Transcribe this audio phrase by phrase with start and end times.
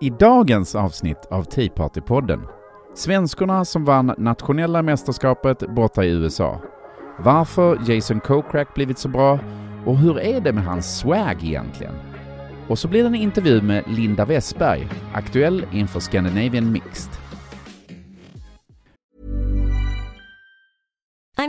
[0.00, 2.40] I dagens avsnitt av Tea Party-podden
[2.94, 6.60] Svenskorna som vann nationella mästerskapet borta i USA.
[7.18, 9.38] Varför Jason Kokrak blivit så bra
[9.86, 11.94] och hur är det med hans swag egentligen?
[12.68, 17.23] Och så blir det en intervju med Linda Westberg, aktuell inför Scandinavian Mixed.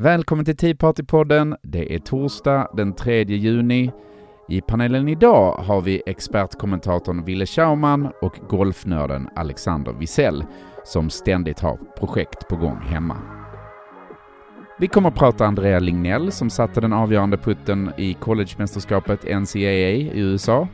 [0.00, 1.56] Välkommen till Tea Party-podden.
[1.62, 3.92] Det är torsdag den 3 juni.
[4.48, 10.44] I panelen idag har vi expertkommentatorn Ville Schauman och golfnörden Alexander Wisell
[10.84, 13.16] som ständigt har projekt på gång hemma.
[14.78, 20.10] Vi kommer att prata Andrea Lignell som satte den avgörande putten i collegemästerskapet NCAA i
[20.14, 20.68] USA.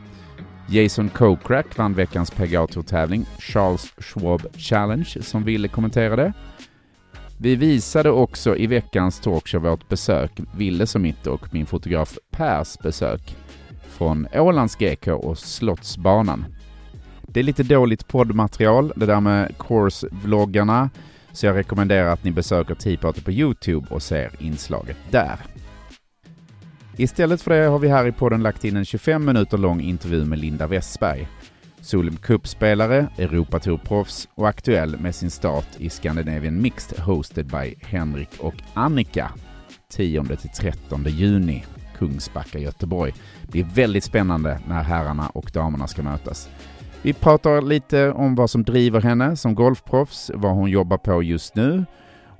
[0.69, 6.33] Jason Kokrak vann veckans PGA-tävling Charles Schwab Challenge som Ville kommenterade.
[7.37, 12.77] Vi visade också i veckans talkshow vårt besök, Willes och mitt och min fotograf Pers
[12.83, 13.35] besök
[13.87, 16.45] från Ålands GK och Slottsbanan.
[17.21, 20.89] Det är lite dåligt poddmaterial, det där med course-vloggarna,
[21.31, 25.39] så jag rekommenderar att ni besöker Teaparty på Youtube och ser inslaget där.
[26.97, 30.25] Istället för det har vi här i podden lagt in en 25 minuter lång intervju
[30.25, 31.27] med Linda Westberg,
[31.85, 38.53] Solheim Cup-spelare, Europatour-proffs och aktuell med sin start i Scandinavian Mixed hosted by Henrik och
[38.73, 39.31] Annika
[39.93, 41.65] 10-13 juni,
[41.97, 43.13] Kungsbacka, Göteborg.
[43.41, 46.49] Det blir väldigt spännande när herrarna och damerna ska mötas.
[47.01, 51.55] Vi pratar lite om vad som driver henne som golfproffs, vad hon jobbar på just
[51.55, 51.85] nu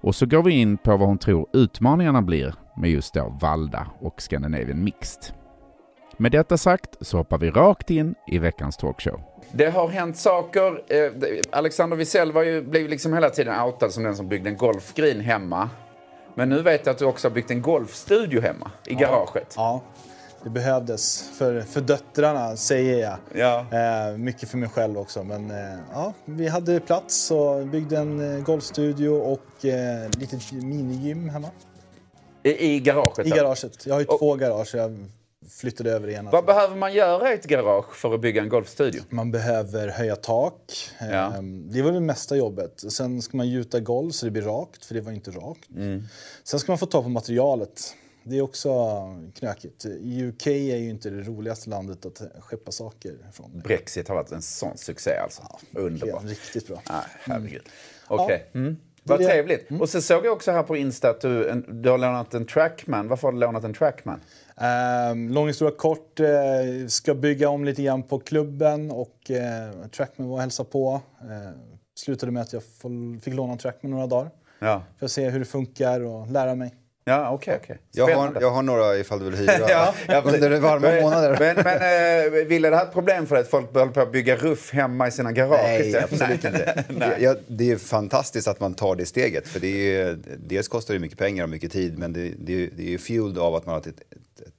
[0.02, 3.88] och så går vi in på vad hon tror utmaningarna blir med just då Valda
[4.00, 5.45] och Scandinavian Mixed.
[6.18, 9.22] Med detta sagt så hoppar vi rakt in i veckans talkshow.
[9.52, 10.84] Det har hänt saker.
[10.88, 11.12] Eh,
[11.52, 15.20] Alexander Wisell var ju, blev liksom hela tiden outad som den som byggde en golfgreen
[15.22, 15.70] hemma.
[16.36, 19.54] Men nu vet jag att du också har byggt en golfstudio hemma i garaget.
[19.58, 19.82] Ja,
[20.44, 23.18] det behövdes för, för döttrarna, säger jag.
[23.34, 23.66] Ja.
[24.12, 25.24] Eh, mycket för mig själv också.
[25.24, 31.30] Men eh, ja, vi hade plats och byggde en eh, golfstudio och eh, litet minigym
[31.30, 31.48] hemma.
[32.44, 33.28] I, I garaget?
[33.28, 33.36] I då?
[33.36, 33.86] garaget.
[33.86, 35.06] Jag har ju Och- två garage jag
[35.50, 36.32] flyttade över ena.
[36.32, 39.02] Vad behöver man göra i ett garage för att bygga en golfstudio?
[39.10, 40.90] Man behöver höja tak.
[41.00, 41.36] Ja.
[41.36, 42.84] Ehm, Det var det mesta jobbet.
[42.92, 45.70] Sen ska man gjuta golv så det blir rakt, för det var inte rakt.
[45.76, 46.04] Mm.
[46.44, 47.96] Sen ska man få tag på materialet.
[48.24, 48.72] Det är också
[49.40, 49.86] knökigt.
[50.30, 53.62] UK är ju inte det roligaste landet att skeppa saker ifrån.
[53.64, 55.42] Brexit har varit en sån succé alltså.
[55.74, 56.24] Underbart.
[56.24, 56.82] Ja, Riktigt bra.
[56.90, 57.70] Nej, herregud.
[58.08, 58.46] Okej.
[58.54, 58.78] Mm.
[59.04, 59.68] Det är Vad trevligt.
[59.82, 62.46] Och så såg jag också här på Insta att du, en, du har lånat en
[62.46, 63.08] Trackman.
[63.08, 64.22] Varför har du lånat en Trackman?
[64.62, 66.20] Um, lång historia kort.
[66.20, 66.28] eh,
[66.88, 71.02] ska bygga om lite grann på klubben och uh, Trackman var och hälsa på.
[71.22, 71.52] Eh,
[71.96, 72.64] slutade med att jag
[73.22, 74.32] fick låna Trackman några dagar.
[74.60, 76.74] Ja, För att se hur det funkar och lära mig.
[77.06, 77.60] Ja okej.
[77.64, 77.78] okej.
[77.92, 81.38] Jag har, jag har några ifall du vill hyra Ja, ja, under varma månader.
[81.40, 84.02] Men, men eh, Wille, det här är ett problem för dig att folk börjar på
[84.02, 85.60] att bygga ruff hemma i sina garage?
[85.64, 86.84] Nej, absolut inte.
[86.90, 87.18] Nej.
[87.20, 89.48] Ja, det är fantastiskt att man tar det steget.
[89.48, 92.68] För det är, ju- dels kostar det mycket pengar och mycket tid, men det, det,
[92.68, 93.98] det är ju fueled av att man har ett, ett,
[94.48, 94.54] ett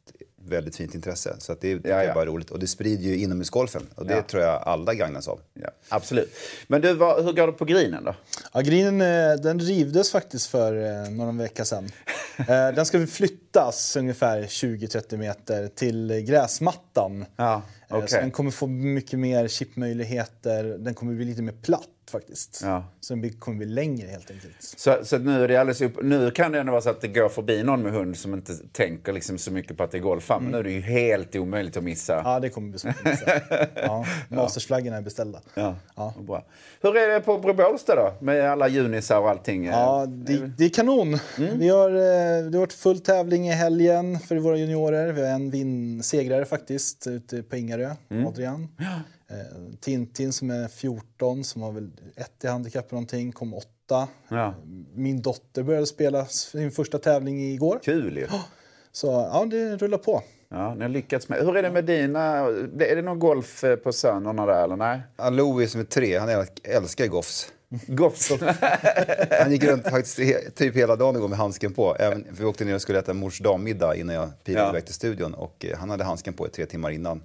[0.48, 1.36] väldigt fint intresse.
[1.38, 2.14] Så att det, det Ja, är ja.
[2.14, 2.50] bara roligt.
[2.50, 4.22] Och det sprider ju inomhusgolfen och det Ja.
[4.22, 5.40] tror jag alla gagnas av.
[5.54, 6.32] Ja, absolut.
[6.66, 8.14] Men du, vad, hur går det på grinen då?
[8.52, 11.88] Ja, grinen eh, den rivdes faktiskt för eh, någon vecka sedan.
[12.38, 17.24] Eh, Den ska flyttas ungefär 20-30 meter till gräsmattan.
[17.36, 18.08] Ja, okej.
[18.08, 20.64] Så den kommer få mycket mer chipmöjligheter.
[20.64, 22.60] Den kommer bli lite mer platt faktiskt.
[22.64, 22.84] Ja.
[23.10, 24.52] Blir- kommer bli längre helt enkelt.
[24.60, 27.08] Så, så nu, är det alldeles upp, nu kan det ändå vara så att det
[27.08, 30.02] går förbi någon med hund som inte tänker liksom så mycket på att det är
[30.02, 30.40] golfar.
[30.40, 32.12] Men nu är det ju helt omöjligt att missa.
[32.20, 32.32] Mm.
[32.32, 33.40] Ja, det kommer svårt att missa.
[33.74, 35.40] ja, Mastersflaggorna är beställda.
[35.54, 36.14] Ja, Ja.
[36.20, 36.44] Bra.
[36.80, 38.12] Hur är det på Bro då?
[38.20, 39.64] Med alla junisar och allting?
[39.64, 41.18] Ja, det, det är kanon.
[41.36, 45.12] Vi har, eh, det har varit full tävling i helgen för våra juniorer.
[45.12, 47.94] Vi har en vinn segrare faktiskt ute på Ingarö,
[48.26, 48.68] Adrian.
[48.80, 48.86] Eh,
[49.80, 54.08] Tintin som är 14, som har väl ett i handikapp eller någonting, kom åtta.
[54.28, 54.54] Ja.
[54.94, 57.80] Min dotter började spela sin första tävling igår.
[57.82, 58.26] Kul ju.
[58.92, 60.22] Så ja, det rullar på.
[60.48, 61.38] Ja, ni har lyckats med.
[61.38, 62.22] Hur är det med dina...
[62.78, 65.00] Är det någon golf eh, på sönerna där eller nej?
[65.16, 67.52] Ja, Louis som är tre, han äl- älskar golfs.
[67.86, 68.30] Golf?
[69.42, 70.16] Han gick runt faktiskt
[70.56, 71.96] typ hela dagen igår med handsken på.
[71.96, 74.70] Även, för vi åkte ner och skulle äta mors dammiddag innan jag pilade Ja.
[74.70, 75.34] iväg till studion.
[75.34, 77.22] Och eh, han hade handsken på i tre timmar innan.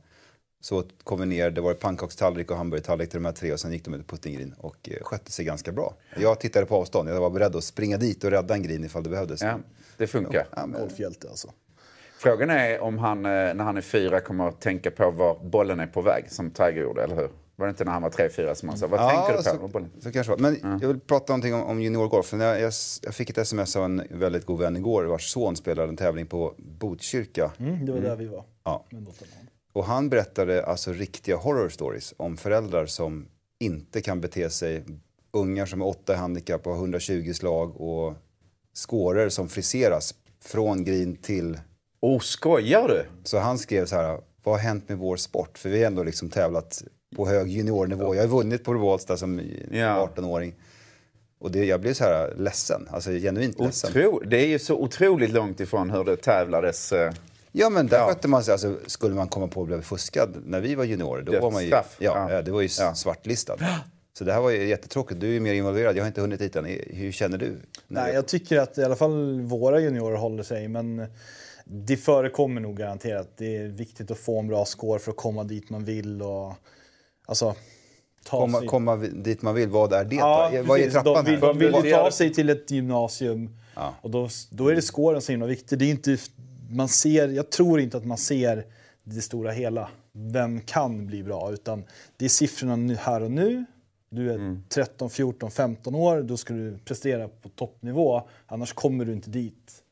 [0.61, 3.73] Så kom vi ner, det var pannkakstallrik och hamburgertallrik till de här tre och sen
[3.73, 5.93] gick de ut på puttinggreen och eh, skötte sig ganska bra.
[6.17, 9.03] Jag tittade på avstånd, jag var beredd att springa dit och rädda en green ifall
[9.03, 9.41] det behövdes.
[9.41, 9.59] Ja,
[9.97, 10.47] det funkar.
[10.55, 11.51] Ja, men, Golfhjälte alltså.
[12.17, 15.79] Frågan är om han, eh, när han är fyra, kommer att tänka på var bollen
[15.79, 17.29] är på väg, som Tiger gjorde, eller hur?
[17.55, 19.43] Var det inte när han var tre, fyra som han sa, vad tänker du på?
[19.43, 19.89] så, bollen?
[19.99, 20.37] så kanske var.
[20.37, 22.33] Men jag vill prata någonting om, om juniorgolf.
[22.33, 25.89] Jag, jag, jag fick ett sms av en väldigt god vän igår vars son spelade
[25.89, 27.51] en tävling på Botkyrka.
[27.59, 28.43] Mm, det var där vi var.
[28.63, 28.85] Ja.
[29.73, 33.27] Och han berättade alltså riktiga horror stories om föräldrar som
[33.59, 34.83] inte kan bete sig.
[35.33, 38.13] Ungar som är åtta i handikapp och har 120 slag och
[38.73, 41.59] skåror som friseras från green till...
[41.99, 43.05] Oh, skojar du?
[43.23, 45.57] Så han skrev så här, vad har hänt med vår sport?
[45.57, 46.83] För vi har ändå liksom tävlat
[47.15, 48.15] på hög juniornivå.
[48.15, 49.41] Jag har vunnit på Bålsta som
[49.71, 50.09] Ja.
[50.15, 50.55] 18-åring.
[51.39, 53.89] Och det, jag blev så här ledsen, alltså genuint ledsen.
[53.89, 56.93] Otro, det är ju så otroligt långt ifrån hur det tävlades.
[57.51, 58.07] Ja men där Ja.
[58.07, 61.21] skötte man sig, alltså skulle man komma på att bli fuskad när vi var juniorer,
[61.21, 62.41] då Det var man ju, ja, Ja.
[62.41, 62.95] det var ju Ja.
[62.95, 63.57] svartlistad.
[64.17, 66.39] Så det här var ju jättetråkigt, du är ju mer involverad, jag har inte hunnit
[66.39, 66.65] dit än.
[66.89, 67.57] Hur känner du?
[67.87, 71.05] Nej, jag tycker att i alla fall våra juniorer håller sig, men
[71.65, 73.27] det förekommer nog garanterat.
[73.37, 76.53] Det är viktigt att få en bra score för att komma dit man vill och
[77.25, 77.55] alltså
[78.25, 78.67] ta komma, sig...
[78.67, 80.63] komma dit man vill, vad är det Ja, då?
[80.63, 81.47] Vad är trappan de vill, här?
[81.73, 83.95] de vill ta sig till ett gymnasium Ja.
[84.01, 85.79] och då, då är det scoren som är himla viktig.
[85.79, 86.17] Det är inte,
[86.75, 88.65] man ser, jag tror inte att man ser
[89.03, 89.89] det stora hela.
[90.11, 91.51] Vem kan bli bra?
[91.53, 91.83] Utan
[92.17, 93.65] det är siffrorna här och nu.
[94.09, 94.63] Du är Mm.
[94.69, 96.21] 13, 14, 15 år.
[96.21, 98.21] Då ska du prestera på toppnivå.
[98.47, 99.83] Annars kommer du inte dit.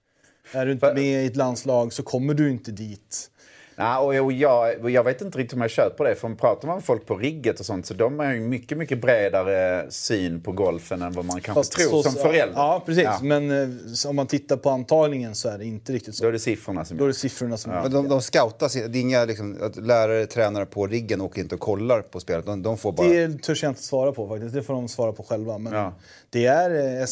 [0.54, 3.32] Är du inte med i ett landslag så kommer du inte dit.
[3.80, 6.16] Nej, och jag, jag, vet inte riktigt om jag köper det.
[6.16, 8.78] För om pratar man med folk på rigget och sånt så de har ju mycket,
[8.78, 12.54] mycket bredare syn på golfen än vad man kanske Fast tror så- som förälder.
[12.56, 13.04] Ja, precis.
[13.04, 16.24] Ja, Men eh, om man tittar på antagningen så är det inte riktigt så.
[16.24, 18.74] Då är det siffrorna som Då är det siffrorna som är Men de, de scoutas,
[18.74, 22.46] det är inga liksom, att lärare, tränare på riggen åker inte och kollar på spelet,
[22.46, 23.08] de, de får bara...
[23.08, 24.54] Det törs jag inte svara på faktiskt.
[24.54, 25.58] Det får de svara på själva.
[25.58, 25.94] Men Ja.
[26.30, 27.06] det är eh,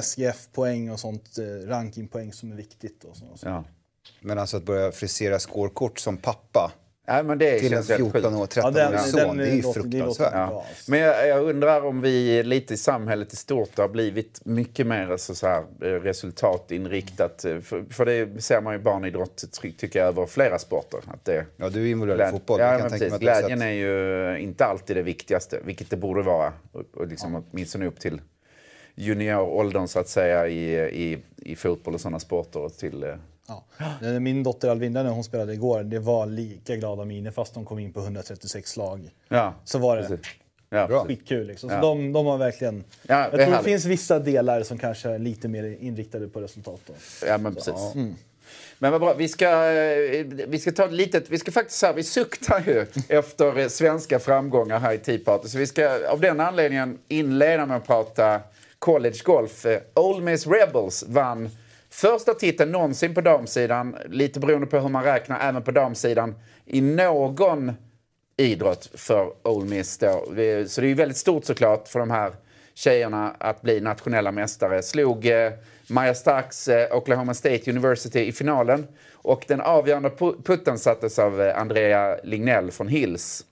[0.00, 3.04] SGF-poäng och sånt, eh, rankingpoäng som är viktigt.
[3.04, 3.64] Och så, och.
[4.04, 4.10] Ja.
[4.20, 6.72] Men alltså att börja frisera scorekort som pappa
[7.08, 8.12] Nej, men det till en känns helt sjukt.
[8.12, 10.32] 14 år, 13 Ja, den- son, den det är ju fruktansvärt.
[10.32, 10.64] Ja.
[10.88, 15.10] Men jag, jag undrar om vi lite i samhället i stort har blivit mycket mer
[15.10, 17.44] alltså, så här, eh, resultatinriktat.
[17.44, 21.00] eh, För, för det ser man ju barnidrott ty- tycker jag över flera sporter.
[21.06, 22.60] Att det, Ja, du är involverad i fotboll.
[22.60, 26.52] Ja, kan tänka Glädjen är ju inte alltid det viktigaste, vilket det borde vara.
[26.72, 28.20] Och, och liksom åtminstone upp till
[28.94, 30.74] junioråldern så att säga i,
[31.12, 32.60] i, i fotboll och sådana sporter.
[32.60, 33.14] Och till, eh,
[33.48, 33.64] Ja.
[34.02, 37.64] Eh, Min dotter Alvinda när hon spelade igår, det var lika glada miner fast de
[37.64, 39.10] kom in på 136 slag.
[39.28, 40.02] ja, Så var det.
[40.02, 40.26] precis.
[40.70, 41.04] Ja, Bra.
[41.04, 41.68] Skitkul liksom.
[41.68, 41.80] Så Ja.
[41.80, 42.84] de, de har verkligen...
[43.02, 46.80] Ja, jag tror det finns vissa delar som kanske är lite mer inriktade på resultat.
[46.86, 46.92] Då.
[47.26, 47.74] Ja, men precis.
[48.78, 51.86] Men vad bra, vi ska, eh, vi ska ta ett litet, vi ska faktiskt så
[51.86, 55.38] här, vi suktar ju efter eh, svenska framgångar här i Tea.
[55.44, 58.40] Så vi ska av den anledningen inleda med att prata
[58.78, 59.66] college golf.
[59.94, 61.50] Ole Miss Rebels vann
[61.92, 66.34] första titeln någonsin på damsidan, lite beroende på hur man räknar, även på damsidan,
[66.66, 67.72] i någon
[68.36, 69.98] idrott för Ole Miss.
[69.98, 70.24] Då.
[70.26, 72.32] Så det är ju väldigt stort såklart för de här
[72.74, 74.82] tjejerna att bli nationella mästare.
[74.82, 75.52] Slog eh,
[75.86, 78.86] Maja Starks eh, Oklahoma State University i finalen.
[79.12, 80.10] Och den avgörande
[80.44, 83.44] putten sattes av eh, Andrea Lignell från Hills.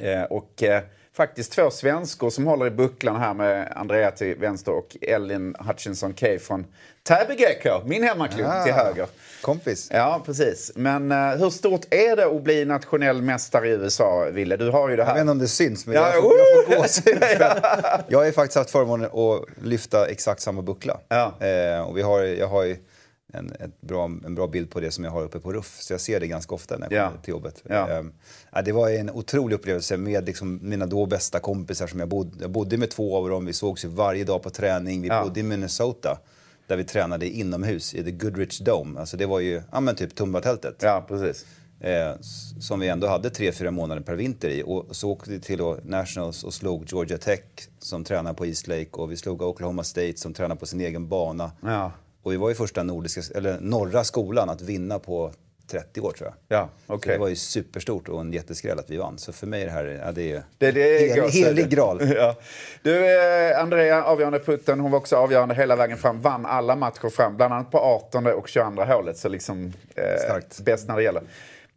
[0.00, 0.82] Eh, och eh,
[1.18, 6.12] faktiskt två svenskor som håller i bucklan här med Andrea till vänster och Ellen Hutchinson
[6.14, 6.66] Kay från
[7.02, 9.06] Täby GK, min hemmaklubb, Ah, till höger.
[9.42, 9.88] Kompis.
[9.92, 10.72] Ja, precis.
[10.74, 14.56] Men eh, hur stort är det att bli nationell mästare i USA, Ville?
[14.56, 15.14] Du har ju det Jag här.
[15.14, 16.32] vet inte om det syns, men Ja, jag, får,
[16.70, 20.98] jag får Jag har ju faktiskt haft förmånen att lyfta exakt samma buckla.
[21.08, 21.32] Ja.
[21.46, 22.76] Eh, och vi har, jag har ju
[23.32, 25.92] en, ett bra, en bra bild på det som jag har uppe på ruff, så
[25.92, 27.08] jag ser det ganska ofta när jag Ja.
[27.08, 27.62] kommer till jobbet.
[27.68, 27.90] Ja.
[27.90, 28.04] Eh,
[28.52, 32.30] ja, det var en otrolig upplevelse med liksom mina då bästa kompisar som jag bodde,
[32.40, 33.46] jag bodde med två av dem.
[33.46, 35.02] Vi sågs ju varje dag på träning.
[35.02, 36.18] Vi bodde i Minnesota
[36.66, 39.00] där vi tränade inomhus i The Goodrich Dome.
[39.00, 40.76] Alltså det var ju, ja men typ Tumbatältet.
[40.82, 41.46] Ja, precis.
[41.80, 42.14] Eh,
[42.60, 44.62] som vi ändå hade tre, fyra månader per vinter i.
[44.66, 47.40] Och så åkte vi till Nationals och slog Georgia Tech
[47.78, 51.08] som tränar på East Lake och vi slog Oklahoma State som tränar på sin egen
[51.08, 51.52] bana.
[51.62, 51.92] Ja.
[52.28, 55.32] Och vi var ju första nordiska, eller norra skolan att vinna på
[55.70, 56.58] 30 år tror jag.
[56.58, 57.12] Ja, Så okej.
[57.12, 59.18] det var ju superstort och en jätteskräll att vi vann.
[59.18, 61.38] Så för mig är det här, ja, det är, Det, det hel, går så.
[61.38, 62.00] helig graal.
[62.16, 62.34] Ja.
[62.82, 63.06] Du,
[63.50, 66.20] eh, Andrea, avgörande putten, hon var också avgörande hela vägen fram.
[66.20, 69.16] Vann alla matcher fram, bland annat på 18 och 22 hålet.
[69.18, 71.22] Så liksom eh, bäst när det gäller.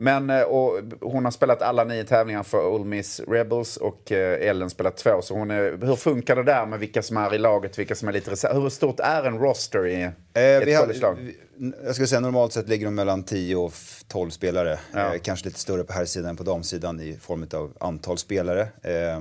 [0.01, 4.49] Men, eh, och hon har spelat alla nio tävlingar för Ole Miss Rebels och eh,
[4.49, 5.21] Ellen spelat två.
[5.21, 8.07] Så hon är, hur funkar det där med vilka som är i laget, vilka som
[8.07, 8.61] är lite reserv?
[8.61, 11.17] Hur stort är en roster i Eh, ett collegelag?
[11.85, 14.79] jag skulle säga normalt sett ligger de mellan 10 och f- 12 spelare.
[14.93, 15.13] Ja.
[15.15, 18.61] Eh, kanske lite större på här sidan än på damsidan i form av antal spelare.
[18.61, 19.19] Eh,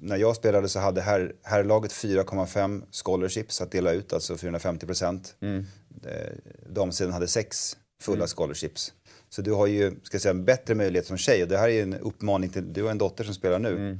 [0.00, 5.34] när jag spelade så hade här, herrlaget 4,5 scholarships att dela ut, alltså 450 procent.
[5.42, 5.66] Mm.
[6.06, 6.32] Eh,
[6.70, 8.92] damsidan hade 6 fulla scholarships.
[9.36, 11.68] Så du har ju ska jag säga, en bättre möjlighet som tjej och det här
[11.68, 13.76] är en uppmaning till, du har en dotter som spelar nu.
[13.76, 13.98] Mm.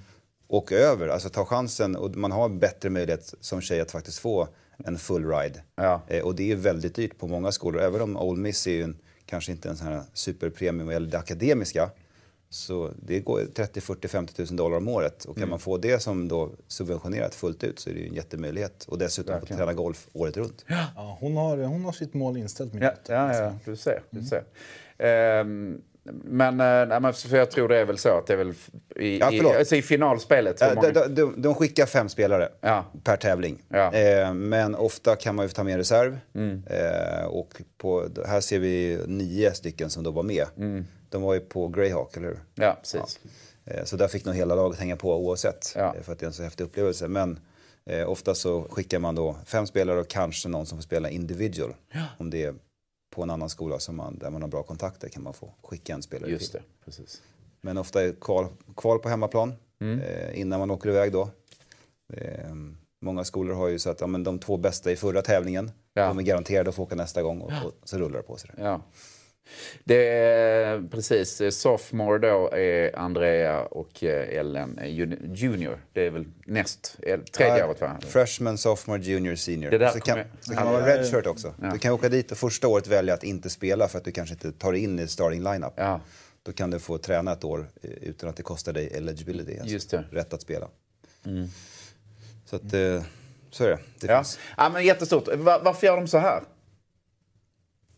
[0.49, 4.19] Åk över, alltså ta chansen och man har en bättre möjlighet som tjej att faktiskt
[4.19, 4.49] få
[4.85, 5.63] en full ride.
[5.77, 6.03] Ja.
[6.09, 7.81] Eh, och det är väldigt dyrt på många skolor.
[7.83, 11.11] Även om Ole Miss är ju en, kanske inte en sån här superpremium vad gäller
[11.11, 11.91] det akademiska.
[12.51, 15.25] Så det går 30, 40, 50 000 dollar om året.
[15.25, 15.51] Och kan Mm.
[15.51, 18.85] man få det som då subventionerat fullt ut så är det ju en jättemöjlighet.
[18.89, 20.65] Och dessutom få träna golf året runt.
[20.69, 22.73] Ja, hon, har, hon har sitt mål inställt.
[22.73, 24.03] Min Ja, ja, ja, du ser.
[24.11, 24.37] Du ser.
[24.37, 24.45] Ehm,
[26.25, 28.55] men, eh, nej, men för jag tror det är väl så att det är väl
[28.97, 30.63] i, Ja, i, alltså i finalspelet.
[30.63, 32.85] hur Eh, många- de, de, de skickar fem spelare Ja.
[33.05, 33.63] per tävling.
[33.69, 33.93] Ja.
[33.93, 36.19] Eh, men ofta kan man ju ta med reserv.
[36.35, 36.63] Mm.
[36.67, 40.47] Eh, och på, här ser vi nio stycken som då var med.
[40.57, 40.87] Mm.
[41.11, 42.39] De var ju på Greyhawk, eller hur?
[42.55, 43.19] Ja, precis.
[43.65, 45.73] Eh, Så där fick nog hela laget hänga på oavsett.
[45.77, 45.95] Ja.
[45.97, 47.09] eh, För att det är en så häftig upplevelse.
[47.09, 47.39] Men
[48.07, 51.75] ofta så skickar man då fem spelare och kanske någon som får spela individual.
[52.19, 52.55] Om det är
[53.17, 55.95] på en annan skola som man, där man har bra kontakter kan man få skicka
[55.95, 56.61] en spelare Just till.
[56.61, 57.23] det, precis.
[57.61, 58.47] Men ofta är kval,
[58.77, 60.01] kval på hemmaplan Mm.
[60.01, 61.29] eh, innan man åker iväg då.
[62.13, 62.55] Eh,
[63.01, 66.07] många skolor har ju så att ja, men de två bästa i förra tävlingen, Ja.
[66.09, 68.51] de är garanterade att få åka nästa gång och, och så rullar det på sig.
[68.59, 68.81] Ja.
[69.85, 75.79] Det är precis, eh, sophomore då är Andrea och eh, Ellen juni- junior.
[75.93, 77.99] Det är väl näst, eh, tredje Ja, året va?
[78.09, 79.71] Freshman, sophomore, junior, senior.
[79.71, 81.55] Det där så kan, kommer- så kan man vara redshirt också.
[81.63, 81.71] Ja.
[81.73, 84.35] Du kan åka dit och första året välja att inte spela för att du kanske
[84.35, 85.73] inte tar in i starting lineup.
[85.77, 86.01] Ja,
[86.43, 89.97] Då kan du få träna ett år eh, utan att det kostar dig eligibility, alltså.
[89.97, 90.09] Mm.
[90.11, 90.69] rätt att spela.
[92.45, 93.03] Så att, eh,
[93.51, 93.79] så är det.
[94.01, 94.19] det ja.
[94.19, 94.39] finns.
[94.57, 95.29] ja men jättestort.
[95.37, 96.43] Va- varför gör de så här?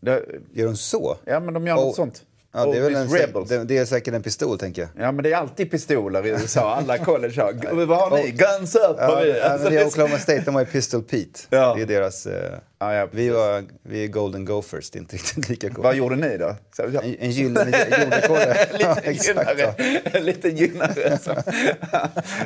[0.01, 1.17] Det, Gör de så?
[1.25, 1.85] ja men de gör Oh.
[1.85, 2.23] något sånt.
[2.53, 3.49] Ja, det, är väl en, Rebels.
[3.49, 5.05] det, det är säkert en pistol, tänker jag.
[5.05, 6.75] Ja men det är alltid pistoler i USA.
[6.75, 7.85] Alla college har.
[7.85, 8.31] Vad har ni?
[8.31, 9.29] Guns up Ja, vi.
[9.37, 11.39] ja, Alltså, men det är är så- Oklahoma State, de har ju Pistol Pete.
[11.49, 11.73] Ja.
[11.75, 12.25] Det är deras...
[12.25, 15.83] Eh, Ja, ja, vi, var, vi är Golden Gophers, det är inte riktigt lika coolt.
[15.83, 16.55] Vad gjorde ni då?
[16.75, 18.67] Så- En, en gyllene jordrekorder.
[18.79, 19.73] ja, lite gynnare.
[20.13, 20.19] Ja.
[20.19, 21.17] Liten gynnare.
[21.23, 21.31] Så.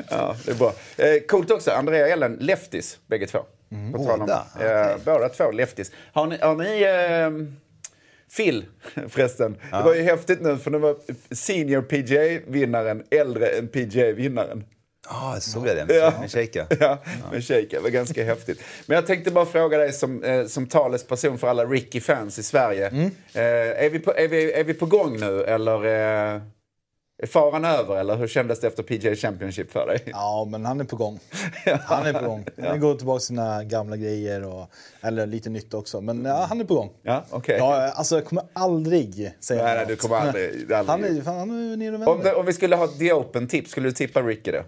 [0.09, 0.73] ja, det är bra.
[0.97, 3.39] Eh, coolt också, Andrea och Ellen, leftis bägge två.
[3.93, 4.27] På tal om-
[4.59, 4.91] Båda?
[4.91, 5.91] Eh, båda två leftis.
[6.13, 7.55] Har ni, har ni eh,
[8.37, 8.65] Phil
[9.09, 9.57] förresten?
[9.71, 10.95] Det var ju häftigt nu för det var
[11.35, 14.63] senior PGA-vinnaren äldre än PGA-vinnaren.
[15.07, 16.67] Ah, såg jag det med, med Sheika?
[16.79, 16.97] Ja,
[17.31, 17.67] med shake.
[17.71, 18.61] Det var ganska häftigt.
[18.85, 22.87] Men jag tänkte bara fråga dig som, eh, som talesperson för alla Ricky-fans i Sverige.
[22.87, 23.05] Mm.
[23.33, 25.85] Eh, är, vi på, är, vi, är vi på gång nu eller
[26.35, 26.41] eh,
[27.23, 27.97] är faran över?
[27.97, 30.03] Eller hur kändes det efter PGA Championship för dig?
[30.05, 31.19] Ja, men han är på gång.
[31.85, 32.45] Han är på gång.
[32.67, 34.69] Han går tillbaka till sina gamla grejer, och,
[35.01, 36.01] eller lite nytt också.
[36.01, 36.91] Men ja, han är på gång.
[37.03, 37.55] Ja, okej.
[37.59, 40.73] Ja, alltså jag kommer aldrig säga Nej, nej, du kommer aldrig...
[40.73, 40.77] aldrig.
[40.87, 42.31] Han är, fan, han är nere och om, vänder.
[42.31, 44.63] det, om vi skulle ha The Open-tips, skulle du tippa Ricky det?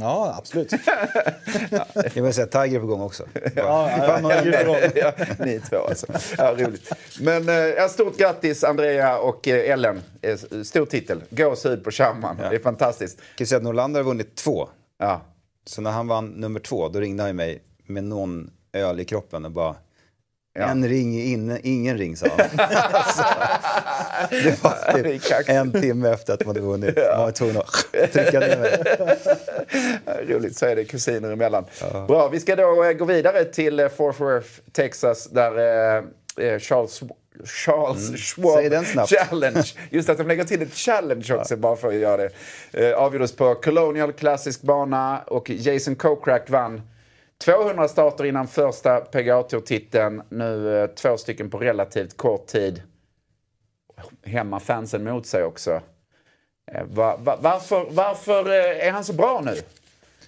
[0.00, 0.72] Ja, absolut.
[2.14, 3.24] Jag vill säga Tiger är på gång också.
[3.56, 4.90] Ja, han har grym roll.
[4.94, 6.06] ja, ni två alltså.
[6.38, 6.92] Ja, roligt.
[7.20, 10.02] Men eh, ja, stort grattis Andrea och eh, Ellen.
[10.22, 11.22] Eh, Stor titel.
[11.30, 12.36] Gåshud på Shamman.
[12.36, 13.18] Det är fantastiskt.
[13.18, 14.68] Jag kan säga att Norlander har vunnit två.
[14.98, 15.20] Ja.
[15.66, 19.44] Så när han vann nummer två, då ringde han mig med någon öl i kroppen
[19.44, 19.74] och bara
[20.58, 20.64] Ja.
[20.64, 22.46] En ring inne, ingen ring, sa han.
[22.92, 23.24] alltså,
[24.30, 26.96] det var typ en timme efter att man hade vunnit.
[26.96, 28.82] Man var tvungen att trycka ner mig.
[30.04, 31.64] Ja, Roligt, så är det kusiner emellan.
[32.08, 36.58] Bra, vi ska då eh, gå vidare till eh, Fort Worth, Texas, där eh, eh,
[36.58, 37.02] Charles,
[37.44, 38.84] Charles Schwab Mm.
[38.84, 39.10] Snabbt.
[39.10, 42.30] Challenge, just att de lägger till ett challenge också bara för att göra det,
[42.88, 46.82] eh, avgjordes på Colonial klassisk bana och Jason Kokrak vann
[47.44, 50.22] 200 starter innan första PGA Tour-titeln.
[50.28, 52.82] Nu eh, två stycken på relativt kort tid.
[54.24, 55.80] Hemmafansen mot sig också.
[56.72, 59.54] Eh, va, va, varför varför eh, är han så bra nu,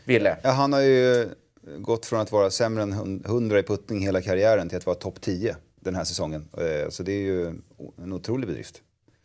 [0.04, 0.36] Ville?
[0.42, 1.28] Ja, han har ju
[1.78, 4.96] gått från att vara sämre än hun- 100 i puttning hela karriären till att vara
[4.96, 6.48] topp 10 den här säsongen.
[6.88, 7.46] Så det är ju
[8.02, 8.82] en otrolig bedrift.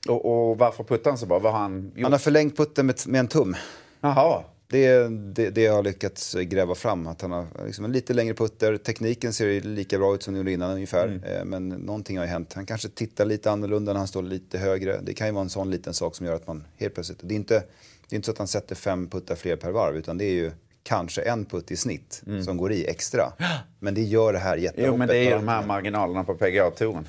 [0.07, 1.39] Och, och varför puttar han så bra?
[1.39, 2.03] Vad har han gjort?
[2.03, 3.55] Han har förlängt putten med, med en tum.
[4.01, 4.43] Jaha.
[4.67, 7.07] Det det, det jag har lyckats gräva fram.
[7.07, 8.77] Att han har liksom en lite längre putter.
[8.77, 11.21] Tekniken ser lika bra ut som den gjorde innan ungefär.
[11.39, 12.53] Eh, Men någonting har ju hänt.
[12.53, 14.99] Han kanske tittar lite annorlunda när han står lite högre.
[15.03, 17.19] Det kan ju vara en sån liten sak som gör att man helt plötsligt...
[17.21, 17.63] Det är inte,
[18.09, 19.95] det är inte så att han sätter fem puttar fler per varv.
[19.97, 20.51] Utan det är ju
[20.83, 23.33] kanske en putt i snitt som går i extra.
[23.79, 24.87] Men det gör det här jättehoppet.
[24.87, 27.07] Jo, men det är ju de här marginalerna på PGA-touren.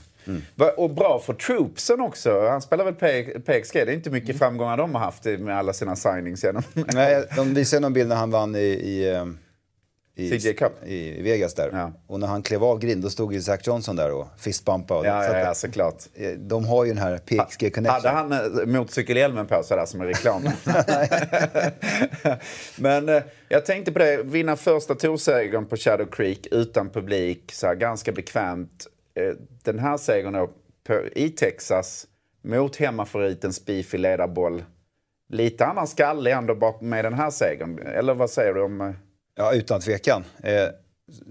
[0.54, 2.46] Va- Och bra för Troopsen också.
[2.48, 2.94] Han spelar väl
[3.40, 3.72] PXG.
[3.74, 7.54] Det är inte mycket framgångar de har haft med alla sina signings genom Nej, de
[7.54, 9.24] visade någon bild när han vann i, i, eh,
[10.18, 10.54] i,
[10.86, 11.70] i Vegas där.
[11.72, 11.92] Ja.
[12.06, 15.08] Och när han klev av grind då stod ju Zach Johnson där och fistbumpade.
[15.08, 15.94] Ja, ja, ja, såklart.
[16.14, 17.86] eh, De har ju den här PXG connection.
[17.86, 20.42] Hade han eh, motorcykelhjälmen på sig där som en reklam?
[22.76, 27.66] Men eh, jag tänkte på det, vinna första torsegern på Shadow Creek utan publik, så
[27.66, 28.86] här, ganska bekvämt.
[29.16, 30.50] Eh, den här segern då,
[30.86, 32.06] på, i Texas
[32.42, 34.64] mot hemmafavoriten Spiff i ledarboll.
[35.28, 37.78] Lite annan skalle ändå bak med den här segern.
[37.78, 38.80] Eller vad säger du om...
[38.80, 38.90] eh,
[39.34, 40.24] Ja, utan tvekan.
[40.42, 40.68] Eh,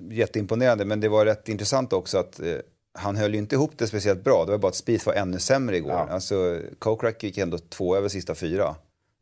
[0.09, 2.55] jätteimponerande, men det var rätt intressant också att eh,
[2.93, 4.45] han höll ju inte ihop det speciellt bra.
[4.45, 5.91] Det var bara att Spieth var ännu sämre igår.
[5.91, 6.07] Ja.
[6.09, 8.75] Alltså, Kokrak gick ändå två över sista fyra.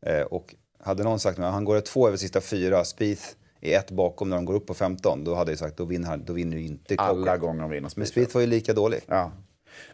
[0.06, 3.22] Eh, och hade någon sagt att han går två över sista fyra, Spieth
[3.64, 6.16] är ett bakom när de går upp på 15, då hade jag sagt då vinner,
[6.16, 8.10] då vinner ju inte Alla gånger vinner Men Spieth.
[8.10, 9.00] Spieth var ju lika dålig.
[9.06, 9.32] Ja.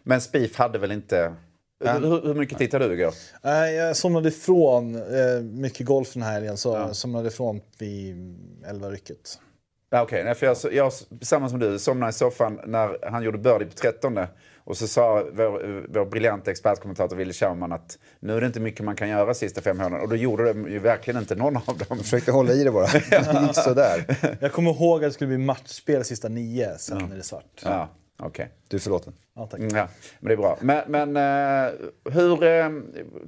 [0.03, 1.35] Men Spieth hade väl inte...
[1.85, 3.15] Hur, hur mycket tittade du igår?
[3.43, 6.57] Nej, jag somnade ifrån eh, mycket golf den här helgen.
[6.57, 8.15] Så jag somnade ifrån vid
[8.67, 9.39] 11-rycket.
[9.91, 10.35] Ja, Okej, okay.
[10.35, 14.19] för jag, jag, samma som du, somnade i soffan när han gjorde birdie på 13
[14.71, 18.85] och så sa vår, vår briljanta expertkommentator Wille Schauman att nu är det inte mycket
[18.85, 20.01] man kan göra sista fem hålen.
[20.01, 21.87] Och då gjorde det ju verkligen inte någon av dem.
[21.89, 22.87] Jag försökte hålla i det bara.
[22.87, 24.17] Det gick sådär.
[24.41, 27.61] Jag kommer ihåg att det skulle bli matchspel sista nio, sen är det svart.
[27.63, 27.89] Ja,
[28.23, 28.51] okej.
[28.69, 29.13] Du är förlåten.
[29.37, 29.61] Ja, tack.
[29.61, 29.89] Mm, Ja,
[30.21, 30.59] men det är bra.
[30.61, 31.73] Men, men eh,
[32.13, 32.45] hur...
[32.45, 32.71] Eh,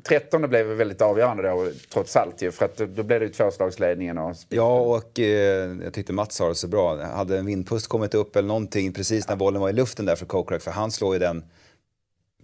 [0.02, 2.50] 13 blev väldigt avgörande då, trots allt ju.
[2.50, 4.36] För att då blev det ju tvåslagsledningen och...
[4.48, 7.04] Ja, och eh, jag tyckte Mats sa det så bra.
[7.04, 10.26] Hade en vindpust kommit upp eller någonting precis när bollen var i luften där för
[10.26, 11.44] Kokrak, för han slår ju den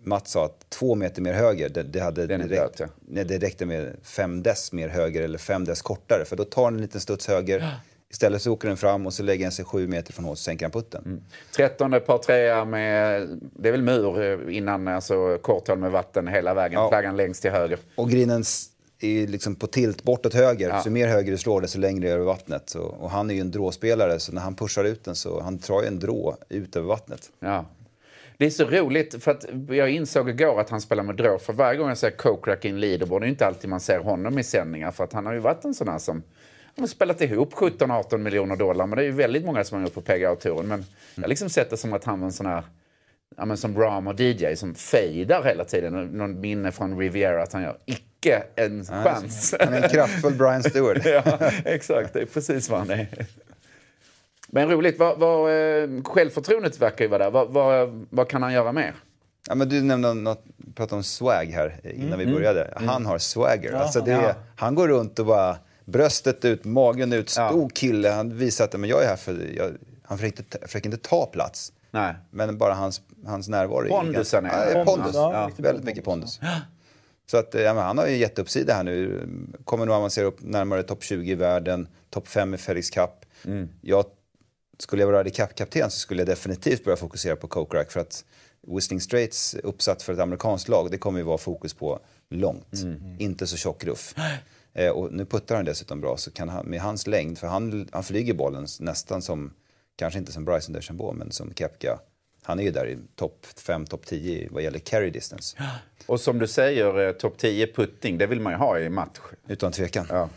[0.05, 2.87] Mats sa att två meter mer höger, det, det, hade, räckte, blöt, ja.
[3.01, 6.25] nej, det räckte med fem dess mer höger eller fem dess kortare.
[6.25, 7.75] För då tar den en liten studs höger,
[8.11, 10.39] istället så åker den fram och så lägger den sig sju meter från hål och
[10.39, 11.23] sänker han putten.
[11.57, 13.29] 13 par trea med...
[13.53, 16.81] Det är väl mur eh, innan, alltså korthål med vatten hela vägen.
[16.81, 16.89] Ja.
[16.89, 17.79] Flaggan längst till höger.
[17.95, 18.43] Och grinen
[19.01, 20.83] är ju liksom på tilt bortåt höger, Ja.
[20.83, 22.71] så mer höger du slår desto längre över vattnet.
[22.71, 25.59] Så, och han är ju en dråspelare, så när han pushar ut den så han
[25.59, 27.31] drar ju en drå ut över vattnet.
[27.41, 27.65] Ja.
[28.37, 31.39] Det är så roligt, för att jag insåg igår att han spelar med drå.
[31.39, 33.99] För varje gång jag ser Kokrak i en leaderboard, det är inte alltid man ser
[33.99, 34.91] honom i sändningar.
[34.91, 36.23] För att han har ju varit en sån här som
[36.87, 38.87] spelat ihop 17-18 miljoner dollar.
[38.87, 40.69] Men det är ju väldigt många som har gjort på PGA-touren.
[40.69, 42.63] Men jag har liksom sett det som att han var en sån här,
[43.37, 46.05] ja, men som Ram och DJ som fejdar hela tiden.
[46.05, 49.55] Någon minne från Riviera att han gör icke en chans.
[49.61, 51.03] Han är en kraftfull Brian Stewart.
[51.05, 52.13] ja, exakt.
[52.13, 53.07] Det är precis vad han är.
[54.49, 54.99] Men roligt.
[54.99, 57.31] Vad, vad, eh, självförtroendet verkar ju vara där.
[57.31, 58.95] Vad, vad, vad kan han göra mer?
[59.49, 62.75] Ja, men du nämnde något, pratade om swag här innan vi började.
[62.77, 63.73] Han har swagger.
[63.73, 64.35] Alltså det Ja.
[64.57, 65.57] Han går runt och bara
[65.93, 67.49] bröstet ut, magen ut, Ja.
[67.49, 68.09] stor kille.
[68.09, 69.53] Han visar att men jag är här för...
[69.57, 69.73] Jag,
[70.03, 71.73] han försöker inte, försöker inte ta plats.
[71.91, 72.15] Nej.
[72.31, 73.85] Men bara hans, hans närvaro.
[73.85, 75.15] är Pondusen ganska- är- Ja, pondus.
[75.15, 76.41] Ja, Ja, väldigt mycket pondus.
[77.31, 79.29] Så att, ja, men han har ju jätteuppsida här nu.
[79.65, 81.89] Kommer nog avancera upp närmare topp 20 i världen.
[82.11, 83.11] Topp 5 i Felix Cup.
[83.81, 84.05] Jag,
[84.79, 87.91] skulle jag vara Ryder Cup-kapten så skulle jag definitivt börja fokusera på Kokrak.
[87.91, 88.25] För att
[88.67, 92.73] Whistling Straits uppsatt för ett amerikanskt lag, det kommer ju vara fokus på långt.
[93.19, 94.15] Inte så tjock ruff.
[94.79, 97.89] Eh, och nu puttar han dessutom bra, så kan han, med hans längd, för han,
[97.93, 99.55] han flyger bollen nästan som,
[99.97, 101.99] kanske inte som Bryson DeChambeau, men som Kepka.
[102.43, 105.57] Han är ju där i topp 5, topp 10 vad gäller carry distance.
[106.07, 109.19] Och som du säger, eh, topp 10 putting, det vill man ju ha i match.
[109.49, 110.07] Utan tvekan.
[110.09, 110.29] Ja.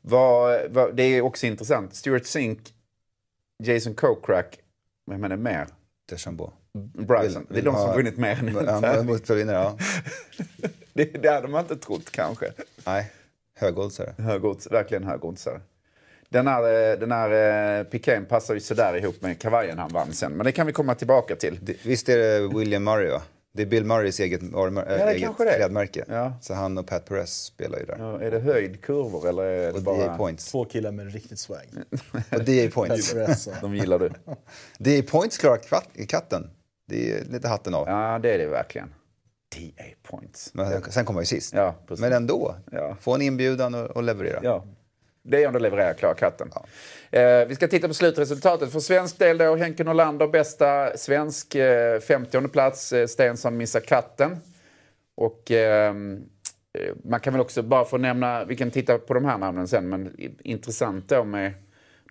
[0.00, 1.94] Vad, vad, det är också intressant.
[1.94, 2.74] Stuart Sink,
[3.62, 4.58] Jason Kokrak,
[5.10, 5.66] vem är det mer?
[6.08, 6.50] DeChambeau.
[6.92, 7.46] Bryson.
[7.48, 9.48] Det är de som vunnit mer än en var tävling.
[9.48, 9.78] ja.
[10.92, 12.52] det, det hade man inte trott kanske.
[12.86, 13.10] Nej,
[13.60, 14.14] högoddsare.
[14.18, 15.60] Högodds, verkligen högoddsare.
[16.28, 20.12] Den här, eh, den här eh, pikén passar ju sådär ihop med kavajen han vann
[20.12, 20.32] sen.
[20.32, 21.58] Men det kan vi komma tillbaka till.
[21.62, 23.22] Det- Visst är det William Murray va?
[23.52, 26.04] Det är Bill Murrays eget, äh, klädmärke.
[26.08, 26.32] Ja.
[26.40, 27.96] Så han och Pat Perez spelar ju där.
[27.98, 30.06] Ja, är det höjdkurvor eller är det och bara...
[30.06, 30.50] DA Points.
[30.50, 31.66] Två killar med riktigt swag.
[32.32, 33.14] Och DA Points.
[33.60, 34.10] De gillar du.
[34.78, 36.50] DA Points klarar katten.
[36.88, 37.88] Det är lite hatten av.
[37.88, 38.94] Ja, det är det verkligen.
[39.56, 40.54] DA points.
[40.54, 41.54] Men sen kommer han ju sist.
[41.54, 42.00] Ja, precis.
[42.00, 42.56] Men ändå.
[42.70, 42.96] Ja.
[43.00, 44.40] Få en inbjudan och, och leverera.
[44.42, 44.64] Ja.
[45.22, 46.50] Det är om du levererar klara katten.
[47.10, 48.72] Eh, vi ska titta på slutresultatet.
[48.72, 52.92] För svensk del då, Henke Norlander bästa svensk, eh, 50 plats.
[52.92, 54.36] Eh, Stensson missar katten.
[55.14, 56.24] Och ehm,
[56.78, 59.38] eh, man kan väl också, bara för att nämna, vi kan titta på de här
[59.38, 61.52] namnen sen, men intressant då med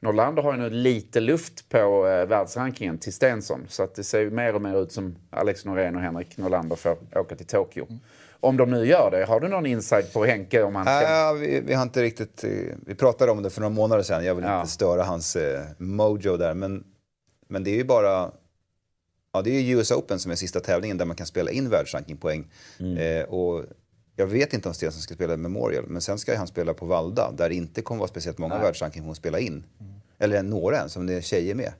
[0.02, 3.66] Norlander har ju nu lite luft på eh, världsrankingen till Stensson.
[3.70, 6.76] Så att det ser ju mer och mer ut som Alex Norén och Henrik Norlander
[6.76, 7.88] får åka till Tokyo.
[8.42, 10.64] Om de nu gör det, har du någon insight på Henke?
[10.64, 10.88] Om han.
[10.88, 12.44] Äh, vi, vi har inte riktigt...
[12.44, 12.50] eh,
[12.86, 14.26] Vi pratade om det för några månader sedan.
[14.26, 14.60] Jag vill Ja.
[14.60, 16.54] inte störa hans eh, mojo där.
[16.54, 16.84] Men,
[17.48, 18.32] men det är ju bara
[19.34, 21.70] Ja, det är ju US Open som är sista tävlingen där man kan spela in
[21.70, 22.48] världsrankingpoäng.
[22.80, 22.98] Mm.
[22.98, 23.64] Eh, och
[24.19, 26.86] jag vet inte om Stensson ska spela i Memorial, men sen ska han spela på
[26.86, 29.63] Valda där det inte kommer vara speciellt många världsrankingpoäng att spela in.
[30.19, 31.71] Eller några ens, om det är tjejer med.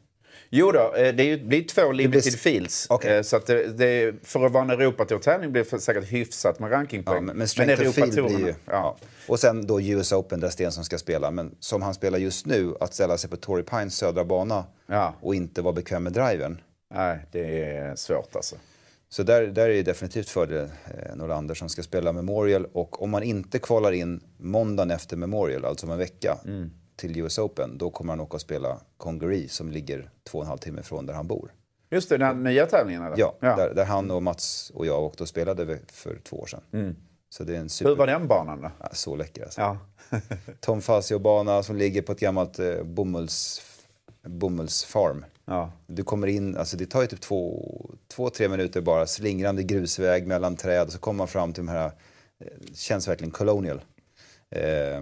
[0.50, 2.88] Jo då, eh, det blir två limited blir- fields.
[2.90, 3.18] Okej.
[3.18, 6.72] Eh, Så att det, det, för att vara en Europatour-tävling blir det säkert hyfsat med
[6.72, 7.26] Ja, rankingpoäng.
[7.26, 8.54] men, men strength field blir ju...
[8.66, 8.98] Ja.
[9.28, 11.32] Och sen då US Open där Stensson ska spela.
[11.32, 15.14] Men som han spelar just nu, att ställa sig på Torrey Pines södra bana Ja.
[15.22, 16.62] och inte vara bekväm med driven.
[16.96, 18.56] Nej, det är svårt alltså.
[19.12, 22.66] Så där, där är det definitivt fördel eh, Norlander som ska spela Memorial.
[22.74, 26.72] Och om man inte kvalar in måndagen efter Memorial, alltså om en vecka, Mm.
[26.96, 30.48] till US Open, då kommer han åka och spela Congaree som ligger två och en
[30.50, 31.54] halv timme från där han bor.
[31.92, 33.18] Just det, den nya tävlingen eller?
[33.20, 36.96] Ja, Där, där han och Mats och jag åkte och spelade för två år sedan.
[37.30, 37.90] Så det är en super...
[37.90, 38.00] Mm.
[38.00, 38.72] Hur var den banan då?
[38.80, 39.62] Ja, så läcker alltså.
[39.62, 39.78] Ja.
[40.60, 43.62] Tom Fazio-bana som ligger på ett gammalt eh, bomulls,
[44.24, 45.26] bomullsfarm.
[45.50, 45.72] Ja.
[45.88, 47.66] Du kommer in, alltså det tar ju typ två,
[48.08, 51.72] två, tre minuter bara, slingrande grusväg mellan träd och så kommer man fram till de
[51.72, 53.82] här, eh, känns verkligen colonial.
[54.52, 55.02] Eh,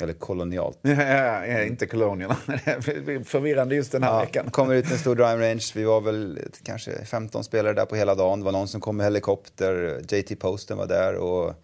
[0.00, 0.78] eller kolonialt.
[0.82, 1.86] Ja, ja, ja, inte
[3.04, 4.50] blir förvirrande just den här Ja, veckan.
[4.50, 5.72] kommer ut en stor drive range.
[5.74, 8.40] Vi var väl kanske 15 spelare där på hela dagen.
[8.40, 10.00] Det var någon som kom med helikopter.
[10.08, 11.54] JT Posten var där och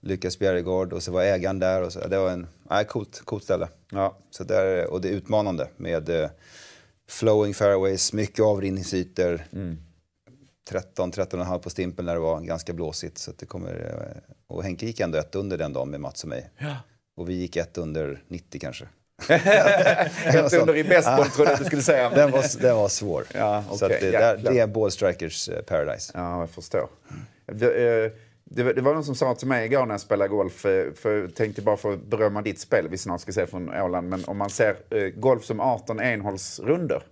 [0.00, 1.82] Lukas Bjerregaard och så var ägaren där.
[1.82, 2.08] Och så.
[2.08, 3.68] Det var en nej, coolt, coolt ställe.
[3.92, 4.16] Ja.
[4.30, 6.30] Så där, och det är utmanande med eh,
[7.10, 9.44] flowing fairways, mycket avrinningsytor.
[10.68, 13.18] 13, 13,5 på stimpen när det var ganska blåsigt.
[13.18, 16.28] Så det kommer, eh, och Henke gick ändå ett under den dagen med Mats och
[16.28, 16.50] mig.
[17.16, 18.84] Och vi gick ett under 90 kanske.
[19.28, 22.10] Ett under i baseball trodde jag att du skulle säga.
[22.10, 23.24] Den var, den var svår.
[23.34, 24.52] Ja, Så att okej, det, jäklar.
[24.52, 26.12] det är ballstrikers eh, paradise.
[26.14, 26.88] Ja, jag förstår.
[27.48, 28.12] Eh,
[28.52, 30.92] det, var- det var någon som sa till mig igår när jag spelade golf, eh,
[30.92, 34.08] för jag tänkte bara för att berömma ditt spel, vi snart ska se från Åland,
[34.08, 37.02] men om man ser eh, golf som 18 enhålsrunder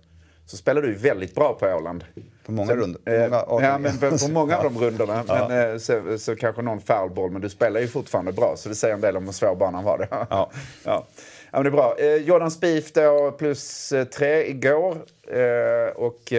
[0.45, 2.03] så spelar du väldigt bra på Åland.
[2.45, 2.99] På många runder.
[3.45, 5.23] på Eh, ja, men på, på många av de rundorna.
[5.27, 8.53] Men, eh, så, så kanske någon foulball, men du spelar ju fortfarande bra.
[8.57, 9.97] Så det säger en del om hur svår banan var.
[9.97, 10.07] Det.
[10.11, 10.27] Ja.
[10.29, 10.51] ja.
[10.83, 11.07] ja,
[11.51, 11.95] men det är bra.
[11.99, 14.97] Eh, Jordan Spieth då, plus eh, tre igår.
[15.27, 16.33] Eh, och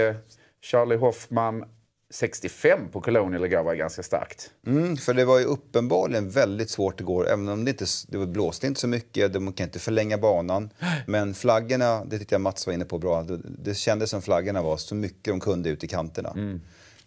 [0.63, 1.65] Charlie Hoffman
[2.11, 4.51] 65 på Colonial igår var ganska starkt.
[4.67, 8.67] Mm, för det var ju uppenbarligen väldigt svårt igår, även om det inte det blåste
[8.67, 10.71] inte så mycket, de kan inte förlänga banan.
[11.07, 14.63] Men flaggorna, det tyckte jag Mats var inne på bra, det, det kändes som flaggorna
[14.63, 16.61] var så mycket de kunde ut i kanterna.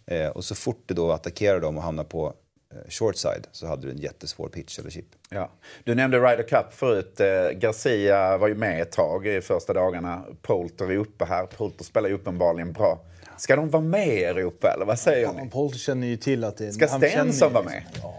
[0.06, 2.34] Eh, och så fort det då attackerade dem och hamnade på
[2.72, 5.06] eh, short side så hade du en jättesvår pitch eller chip.
[5.28, 5.50] Ja.
[5.84, 7.20] Du nämnde Ryder Cup förut.
[7.20, 10.24] Eh, Garcia var ju med ett tag i första dagarna.
[10.42, 11.46] Poulter är uppe här.
[11.46, 13.00] Poulter spelar ju uppenbarligen bra.
[13.38, 15.50] Ska de vara med i Europa eller vad säger Ja, ni?
[15.50, 16.72] Polter känner ju till att det...
[16.72, 18.12] Ska han känner ju Stensson vara liksom- med?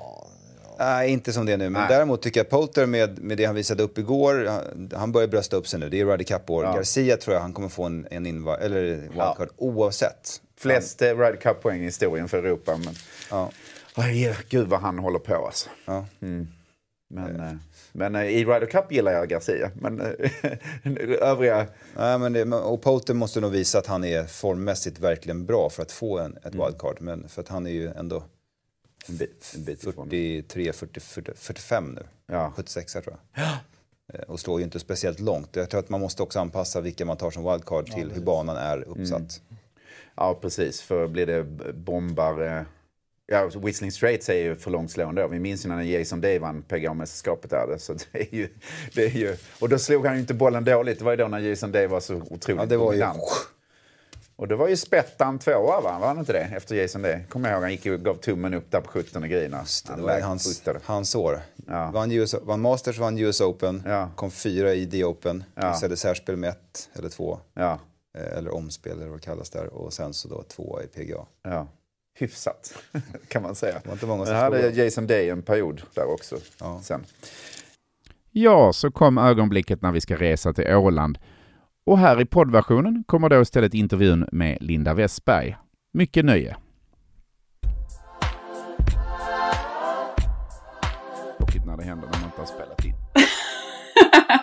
[0.79, 1.69] Nej, inte som det är nu.
[1.69, 1.89] Men Nej.
[1.89, 5.55] däremot tycker jag Poulter med, med det han visade upp igår, han, han börjar brösta
[5.55, 5.89] upp sig nu.
[5.89, 6.63] Det är Ryder Cup-år.
[6.63, 10.41] Garcia tror jag han kommer få en, en inva- eller wildcard oavsett.
[10.57, 12.77] Flest eh, Ryder Cup-poäng i historien för Europa.
[12.77, 12.93] Men...
[13.31, 13.49] Ja.
[13.95, 15.69] Aj, gud vad han håller på alltså.
[15.85, 16.05] Ja.
[17.07, 17.53] Men, eh,
[17.91, 19.71] men eh, i Ryder Cup gillar jag Garcia.
[19.75, 20.11] Men eh,
[21.21, 21.67] övriga...
[21.97, 25.81] Nej, men det, och Poulter måste nog visa att han är formmässigt verkligen bra för
[25.81, 26.97] att få en, ett wildcard.
[26.99, 28.23] Men för att han är ju ändå
[29.07, 30.09] En bit, en bit ifrån.
[30.09, 32.03] 43, 40, 40, 45 nu.
[32.27, 32.53] Ja.
[32.55, 33.45] 76 tror jag.
[34.27, 35.55] Och slår ju inte speciellt långt.
[35.55, 38.57] Jag tror att man måste också anpassa vilka man tar som wildcard till hur banan
[38.57, 39.41] är uppsatt.
[40.15, 40.81] Ja, precis.
[40.81, 42.65] För blir det bombar...
[43.27, 45.21] Ja, Whistling Straits är ju för långt slående.
[45.21, 45.27] då.
[45.27, 47.77] Vi minns ju när Jason Day vann PGA-mästerskapet där.
[47.77, 48.49] Så det är ju,
[48.95, 50.99] det är ju, och då slog han ju inte bollen dåligt.
[50.99, 52.99] Det var ju då när Jason Day var så otroligt Ja, det var ju...
[52.99, 53.21] dominant.
[54.37, 55.97] Och det var ju Spettan tvåa, va?
[55.99, 56.49] Var han inte det?
[56.55, 57.23] Efter Jason Day.
[57.29, 59.65] Kommer jag ihåg, han gick och gav tummen upp där på 17 grejerna.
[59.95, 60.79] Det var hans, puttade.
[60.85, 61.39] hans år.
[61.67, 61.91] Ja.
[61.93, 64.09] Vann, US, vann Masters, vann US Open, Ja.
[64.15, 65.71] kom fyra i The Open, Ja.
[65.71, 67.79] missade särspel med ett eller två, Ja,
[68.17, 71.25] eh, eller omspel eller vad det kallas där, och sen så då två i PGA.
[71.43, 71.67] ja.
[72.17, 72.73] Hyfsat,
[73.27, 73.73] kan man säga.
[73.73, 76.37] Det var inte många som hade Jason Day en period där också.
[76.59, 76.79] Ja.
[76.83, 77.05] Sen.
[78.31, 81.19] Ja, så kom ögonblicket när vi ska resa till Åland.
[81.85, 85.57] Och här i poddversionen kommer då istället intervjun med Linda Westberg.
[85.93, 86.55] Mycket nöje.
[91.65, 92.93] När det händer när man inte har spelat in.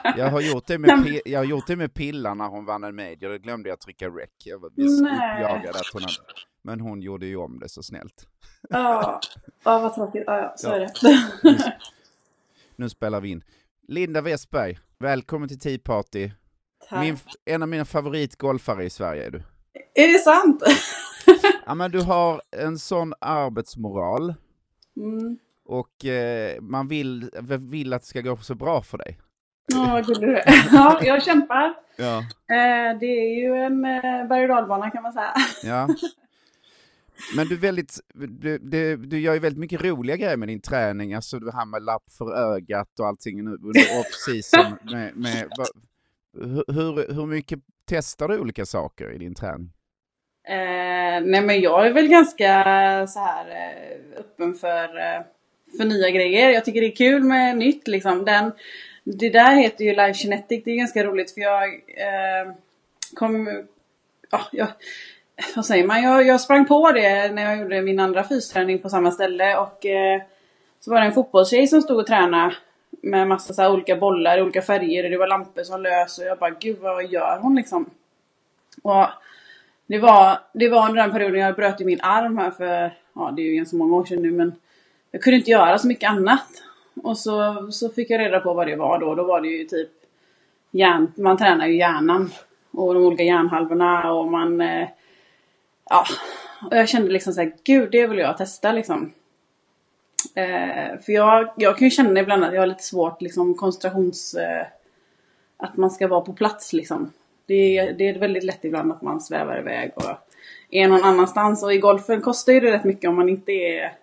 [0.16, 2.84] Jag har gjort det med, pi- jag har gjort det med Pilla när hon vann
[2.84, 3.28] en major.
[3.32, 4.30] Då glömde jag trycka rec.
[4.44, 5.12] Jag var viss Nej.
[5.12, 6.14] uppjagad att hon hade...
[6.64, 8.26] Men hon gjorde ju om det så snällt.
[8.68, 9.20] Ja,
[9.64, 10.24] ja vad tråkigt.
[10.26, 10.74] Ja, ja, så Ja.
[10.74, 11.74] är det.
[12.76, 13.44] Nu spelar vi in.
[13.88, 16.30] Linda Westberg, välkommen till Tea Party.
[17.00, 19.42] Min, en av mina favoritgolfare i Sverige är du.
[19.94, 20.62] Är det sant?
[21.66, 24.34] Ja, men du har en sån arbetsmoral
[24.96, 25.38] Mm.
[25.64, 27.30] och eh, man vill,
[27.70, 29.18] vill att det ska gå så bra för dig.
[29.74, 30.44] Åh, vad gullig du är.
[30.72, 31.74] Ja, jag kämpar.
[31.96, 32.18] Ja.
[32.54, 35.34] Eh, det är ju en eh, berg och dalbana kan man säga.
[35.62, 35.88] Ja.
[37.36, 41.14] Men du, väldigt, du, du, du gör ju väldigt mycket roliga grejer med din träning,
[41.14, 44.78] alltså det här med lapp för ögat och allting nu under off-season.
[44.92, 45.48] Med, med,
[46.68, 49.72] hur, hur mycket testar du olika saker i din träning?
[50.48, 52.46] Eh, nej men jag är väl ganska
[53.08, 55.22] så här eh, öppen för, eh,
[55.76, 56.50] för nya grejer.
[56.50, 58.24] Jag tycker det är kul med nytt liksom.
[58.24, 58.52] Den,
[59.04, 62.54] det där heter ju Live Genetic, det är ganska roligt för jag eh,
[63.14, 63.64] kom...
[64.30, 64.68] Ja, jag,
[65.56, 66.02] vad säger man?
[66.02, 69.86] Jag, jag sprang på det när jag gjorde min andra fysträning på samma ställe och
[69.86, 70.22] eh,
[70.80, 72.54] så var det en fotbollstjej som stod och tränade
[73.02, 76.24] med massa så olika bollar i olika färger och det var lampor som lös och
[76.24, 77.90] jag bara gud vad gör hon liksom?
[78.82, 79.06] Och
[79.86, 83.32] det var, det var under den perioden jag bröt i min arm här för, ja
[83.36, 84.54] det är ju ganska många år sedan nu men
[85.10, 86.46] jag kunde inte göra så mycket annat.
[87.02, 89.14] Och så, så fick jag reda på vad det var då.
[89.14, 89.90] Då var det ju typ
[90.70, 92.30] hjärn, man tränar ju hjärnan
[92.70, 94.88] och de olika hjärnhalvorna och man eh,
[95.92, 96.06] ja,
[96.70, 99.12] och jag kände liksom såhär, gud det vill jag testa liksom.
[100.34, 104.34] Eh, för jag, jag kan ju känna ibland att jag har lite svårt liksom koncentrations...
[104.34, 104.66] Eh,
[105.62, 107.12] att man ska vara på plats liksom.
[107.46, 110.10] Det, det är väldigt lätt ibland att man svävar iväg och
[110.70, 111.62] är någon annanstans.
[111.62, 113.96] Och i golfen kostar ju det rätt mycket om man inte är,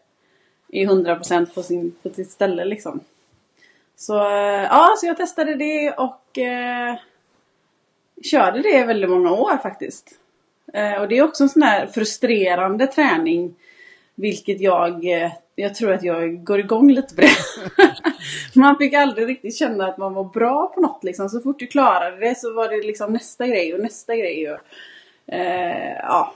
[0.72, 3.00] är 100% på, sin, på sitt ställe liksom.
[3.96, 6.96] Så eh, ja, så jag testade det och eh,
[8.24, 10.20] körde det i väldigt många år faktiskt.
[10.74, 13.56] Eh, och det är också en sån här frustrerande träning.
[14.16, 17.30] Vilket jag, eh, jag tror att jag går igång lite på det.
[18.60, 21.30] man fick aldrig riktigt känna att man var bra på något liksom.
[21.30, 24.52] Så fort du klarade det så var det liksom nästa grej och nästa grej.
[24.52, 24.60] Och,
[25.34, 26.34] eh, ja.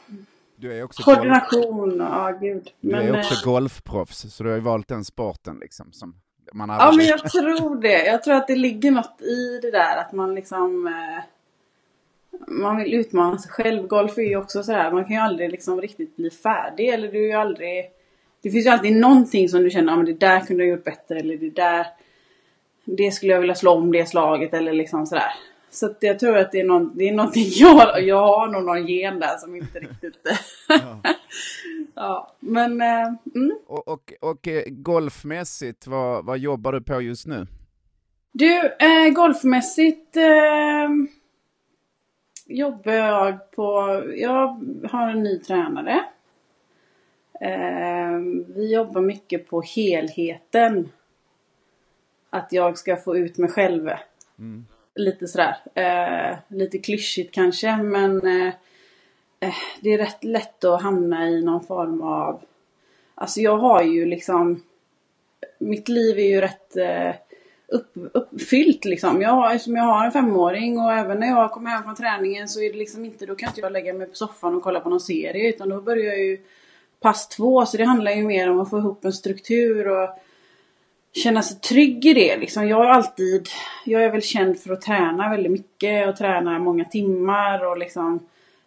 [0.56, 2.70] Du är också Koordination, ja gud.
[2.82, 5.92] Du är också eh, golfproffs, så du har ju valt den sporten liksom.
[5.92, 6.16] Som
[6.54, 8.06] man ja, men jag tror det.
[8.06, 11.24] Jag tror att det ligger något i det där att man liksom eh,
[12.48, 13.88] man vill utmana sig själv.
[13.88, 16.90] Golf är ju också sådär, man kan ju aldrig liksom riktigt bli färdig.
[16.90, 17.86] Eller du är ju aldrig...
[18.42, 21.20] Det finns ju alltid någonting som du känner, att det där kunde jag gjort bättre.
[21.20, 21.88] Eller det där...
[22.86, 25.32] Det skulle jag vilja slå om det slaget eller liksom sådär.
[25.70, 28.64] Så att jag tror att det är, någon, det är någonting jag, jag har nog
[28.64, 30.20] någon gen där som inte riktigt...
[30.68, 31.02] ja.
[31.96, 32.82] ja, men...
[32.82, 33.58] Äh, mm.
[33.68, 37.48] Och, och, och eh, golfmässigt, vad, vad jobbar du på just nu?
[38.32, 40.18] Du, äh, golfmässigt...
[40.18, 40.90] Äh,
[42.46, 46.06] jobbar jag på, jag har en ny tränare.
[47.42, 48.18] Eh,
[48.56, 50.92] vi jobbar mycket på helheten.
[52.30, 53.90] Att jag ska få ut mig själv.
[54.40, 54.66] Mm.
[54.96, 55.58] Lite sådär.
[55.74, 58.54] Eh, lite klyschigt kanske men eh,
[59.82, 62.42] det är rätt lätt att hamna i någon form av...
[63.16, 64.64] Alltså jag har ju liksom...
[65.60, 66.78] Mitt liv är ju rätt
[67.68, 69.22] upp, uppfyllt liksom.
[69.22, 72.48] Jag som eftersom jag har en femåring och även när jag kommer hem från träningen
[72.48, 74.80] så är det liksom inte, då kan inte jag lägga mig på soffan och kolla
[74.80, 76.38] på någon serie utan då börjar jag ju
[77.00, 80.10] pass två så det handlar ju mer om att få ihop en struktur och
[81.14, 82.68] känna sig trygg i det liksom.
[82.68, 83.48] Jag är alltid,
[83.86, 88.20] jag är väl känd för att träna väldigt mycket och träna många timmar och liksom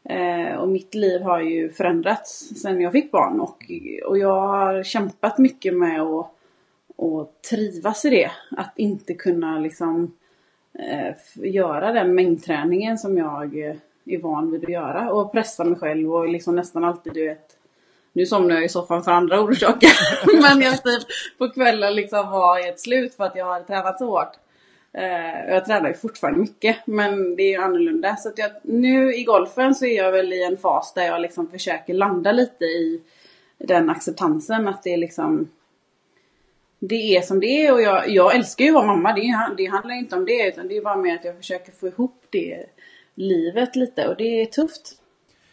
[0.04, 3.64] eh, och mitt liv har ju förändrats sen jag fick barn och,
[4.06, 6.35] och jag har kämpat mycket med att
[6.96, 8.30] och trivas i det.
[8.56, 10.16] Att inte kunna liksom
[10.78, 15.78] eh, göra den mängdträningen som jag eh, är van vid att göra och pressa mig
[15.78, 17.56] själv och liksom nästan alltid du vet
[18.16, 19.90] nu somnar jag i soffan för andra orsaker.
[20.42, 24.06] Men jag typ på kvällen liksom var helt slut för att jag hade tränat så
[24.06, 24.32] hårt.
[24.92, 28.16] Eh, jag tränar ju fortfarande mycket men det är ju annorlunda.
[28.16, 31.20] Så att jag, nu i golfen så är jag väl i en fas där jag
[31.20, 33.00] liksom försöker landa lite i
[33.58, 35.48] den acceptansen att det är liksom
[36.78, 39.12] det är som det är och jag, jag älskar ju att vara mamma.
[39.12, 41.86] Det, det handlar inte om det utan det är bara mer att jag försöker få
[41.86, 42.66] ihop det
[43.14, 44.92] livet lite och det är tufft.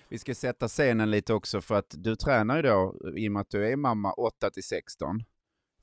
[0.09, 3.41] Vi ska sätta scenen lite också för att du tränar ju då i och med
[3.41, 5.23] att du är mamma 8 till 16.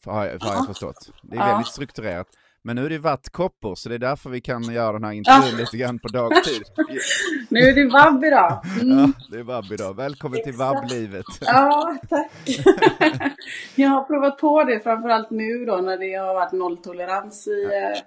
[0.05, 1.11] Har jag, har jag förstått.
[1.23, 2.27] Det är väldigt strukturerat.
[2.63, 5.57] Men nu är det vattkoppor så det är därför vi kan göra den här intervjun
[5.57, 6.63] lite grann på dagtid.
[7.49, 8.65] nu är det vabb idag.
[8.81, 8.99] Mm.
[8.99, 9.97] Ja, det är vabb idag.
[9.97, 10.57] Välkommen Exakt.
[10.57, 11.27] till vabblivet.
[11.41, 12.31] Ja, tack.
[13.75, 18.03] jag har provat på det framförallt nu då när det har varit nolltolerans i eh,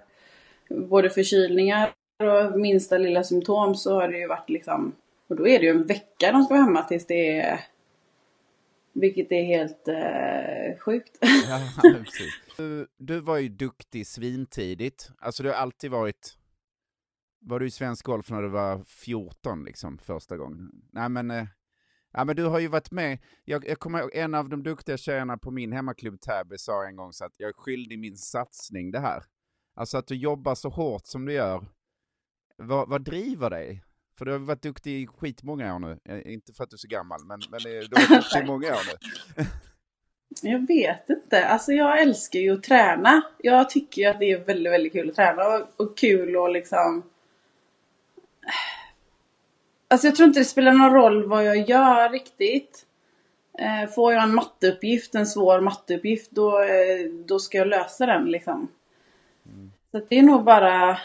[0.88, 1.90] både förkylningar
[2.22, 4.92] och minsta lilla symptom så har det ju varit liksom
[5.28, 7.60] och då är det ju en vecka de ska vara hemma tills det är
[8.92, 11.18] vilket är helt eh, sjukt.
[11.22, 11.60] ja,
[12.56, 15.10] du, du var ju duktig svintidigt.
[15.18, 16.38] Alltså du har alltid varit...
[17.40, 20.70] Var du i svensk golf när du var 14 liksom första gången?
[20.92, 21.30] Nej men...
[21.30, 21.46] Eh,
[22.12, 23.18] ja men du har ju varit med.
[23.44, 26.96] Jag, jag kommer ihåg en av de duktiga tjejerna på min hemmaklubb Täby sa en
[26.96, 29.24] gång så att jag är skyldig min satsning det här.
[29.74, 31.66] Alltså att du jobbar så hårt som du gör.
[32.56, 33.84] Vad, vad driver dig?
[34.18, 35.98] För du har varit duktig i skitmånga år nu.
[36.04, 38.40] Eh, inte för att du är så gammal, men, men eh, du har varit duktig
[38.40, 39.44] i många år nu.
[40.42, 41.46] Jag vet inte.
[41.46, 43.22] Alltså jag älskar ju att träna.
[43.38, 46.50] Jag tycker ju att det är väldigt, väldigt kul att träna och, och kul och
[46.50, 47.02] liksom...
[49.88, 52.86] Alltså jag tror inte det spelar någon roll vad jag gör riktigt.
[53.58, 58.24] Eh, får jag en matteuppgift, en svår matteuppgift, då, eh, då ska jag lösa den
[58.24, 58.68] liksom.
[59.46, 59.72] Mm.
[59.90, 60.98] Så det är nog bara...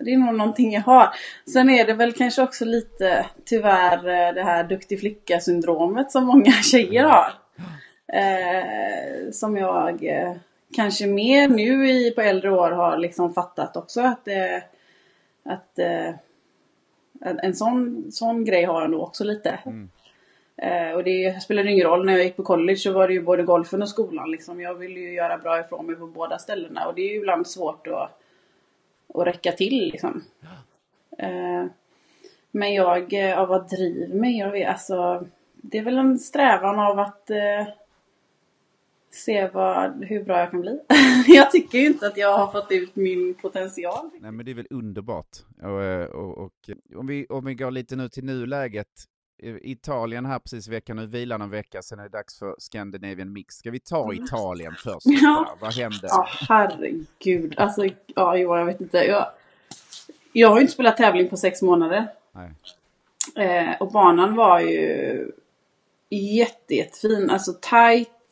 [0.00, 1.08] Det är nog någonting jag har.
[1.52, 6.24] Sen är det väl kanske också lite tyvärr eh, det här duktig flicka syndromet som
[6.24, 7.32] många tjejer har.
[8.08, 10.36] Eh, som jag eh,
[10.74, 14.56] kanske mer nu i, på äldre år har liksom fattat också att, eh,
[15.44, 16.14] att eh,
[17.20, 19.58] en sån, sån grej har jag nog också lite.
[19.66, 19.88] Mm.
[20.56, 23.22] Eh, och det spelade ingen roll när jag gick på college så var det ju
[23.22, 24.60] både golfen och skolan liksom.
[24.60, 27.46] Jag ville ju göra bra ifrån mig på båda ställena och det är ju ibland
[27.46, 28.20] svårt att,
[29.14, 30.24] att räcka till liksom.
[31.18, 31.64] Eh,
[32.50, 34.38] men jag, av vad driver mig?
[34.38, 37.30] Jag vet, alltså, det är väl en strävan av att
[39.16, 40.80] se vad, hur bra jag kan bli.
[41.26, 44.10] jag tycker ju inte att jag har fått ut min potential.
[44.20, 45.36] Nej men det är väl underbart.
[45.62, 48.88] Och, eh, och, och om, vi, om vi går lite nu till nuläget.
[49.62, 53.32] Italien här precis i veckan, nu vilar en vecka, sen är det dags för Scandinavian
[53.32, 53.54] Mix.
[53.54, 54.24] Ska vi ta mm.
[54.24, 55.06] Italien först?
[55.22, 55.56] ja.
[55.60, 55.98] Vad hände?
[56.02, 57.54] Ja, herregud.
[57.56, 58.98] Alltså, ja, jag vet inte.
[58.98, 59.26] Jag,
[60.32, 62.06] jag har ju inte spelat tävling på sex månader.
[62.32, 62.50] Nej.
[63.46, 65.32] Eh, och banan var ju
[66.10, 67.30] jätte, jättefin.
[67.30, 67.52] Alltså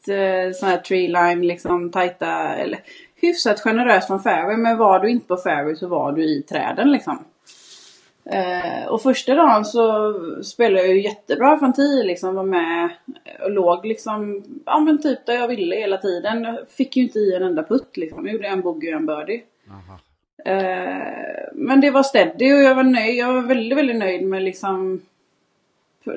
[0.08, 2.78] eh, sån här tree line, liksom tajta, eller
[3.14, 4.56] hyfsat generöst från fairway.
[4.56, 7.24] Men var du inte på fairway så var du i träden liksom.
[8.26, 12.90] Eh, och första dagen så spelade jag ju jättebra från 10 liksom, var med
[13.42, 16.44] och låg liksom, ja men typ där jag ville hela tiden.
[16.44, 18.26] Jag fick ju inte i en enda putt liksom.
[18.26, 19.42] Jag gjorde en bogey och en birdie.
[20.44, 23.16] Eh, men det var steady och jag var nöjd.
[23.16, 25.00] Jag var väldigt, väldigt nöjd med liksom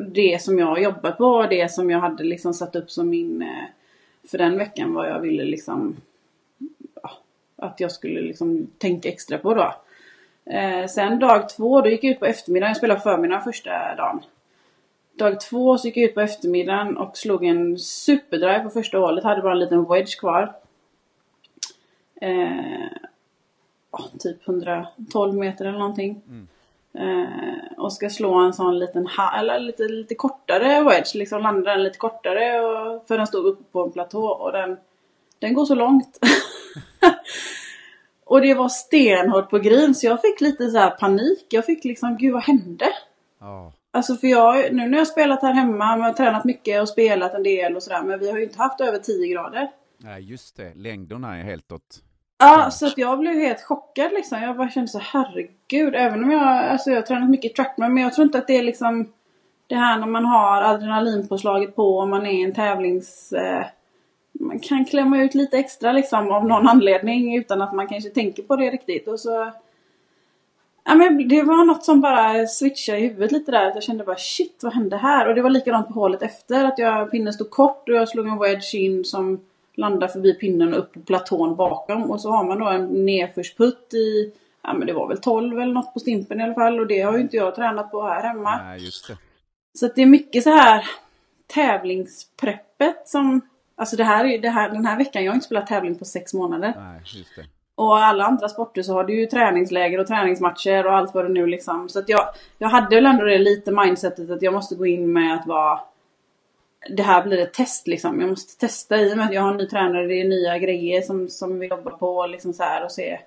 [0.07, 3.09] det som jag har jobbat på och det som jag hade liksom satt upp som
[3.09, 3.63] min eh,
[4.27, 5.95] för den veckan vad jag ville liksom
[7.03, 7.11] ja,
[7.55, 9.75] att jag skulle liksom tänka extra på då.
[10.45, 12.69] Eh, sen dag två, då gick jag ut på eftermiddagen.
[12.69, 14.21] Jag spelade förmiddagen första dagen.
[15.13, 19.23] Dag två så gick jag ut på eftermiddagen och slog en superdrive på första hålet.
[19.23, 20.53] Hade bara en liten wedge kvar.
[22.21, 22.87] Eh,
[24.19, 26.21] typ 112 meter eller någonting.
[26.27, 26.47] Mm.
[26.99, 29.07] Eh, och ska slå en sån liten,
[29.39, 33.63] eller lite, lite kortare wedge, liksom landa den lite kortare och, för den stod uppe
[33.71, 34.77] på en platå och den,
[35.39, 36.19] den går så långt.
[38.25, 41.45] och det var stenhårt på green så jag fick lite så panik.
[41.49, 42.85] Jag fick liksom, gud vad hände?
[43.41, 43.69] Oh.
[43.91, 46.89] Alltså för jag, nu när jag har spelat här hemma, jag har tränat mycket och
[46.89, 49.71] spelat en del och sådär, men vi har ju inte haft över 10 grader.
[49.97, 50.73] Nej, just det.
[50.75, 52.03] Längderna är helt åt
[52.37, 54.41] Ja, så att jag blev helt chockad liksom.
[54.41, 55.95] Jag bara kände så herregud.
[55.95, 58.57] Även om jag, alltså jag har tränat mycket trackman men jag tror inte att det
[58.57, 59.05] är liksom
[59.67, 63.33] det här när man har adrenalinpåslaget på och man är en tävlings...
[63.33, 63.65] Eh,
[64.39, 68.43] man kan klämma ut lite extra liksom av någon anledning utan att man kanske tänker
[68.43, 69.07] på det riktigt.
[69.07, 69.51] Och så...
[70.83, 73.67] Ja, men det var något som bara switchade i huvudet lite där.
[73.67, 75.27] Att jag kände bara shit vad hände här?
[75.27, 76.65] Och det var likadant på hålet efter.
[76.65, 79.39] Att jag, pinnen stod kort och jag slog en wedge in som
[79.77, 82.11] landar förbi pinnen och upp på platån bakom.
[82.11, 85.73] Och så har man då en nedförsputt i, ja men det var väl 12 eller
[85.73, 86.79] något på stimpen i alla fall.
[86.79, 88.61] Och det har ju inte jag tränat på här hemma.
[88.63, 89.17] Nej, just det.
[89.79, 90.85] Så att det är mycket så här
[91.47, 93.41] tävlingspreppet som,
[93.75, 96.33] alltså det här, det här, den här veckan, jag har inte spelat tävling på sex
[96.33, 96.73] månader.
[96.77, 97.45] Nej, just det.
[97.75, 101.29] Och alla andra sporter så har du ju träningsläger och träningsmatcher och allt vad det
[101.29, 101.89] nu liksom.
[101.89, 105.13] Så att jag, jag hade väl ändå det lite mindsetet att jag måste gå in
[105.13, 105.79] med att vara
[106.89, 108.21] det här blir ett test liksom.
[108.21, 110.07] Jag måste testa i och med att jag har en ny tränare.
[110.07, 113.19] Det är nya grejer som, som vi jobbar på liksom så här och se.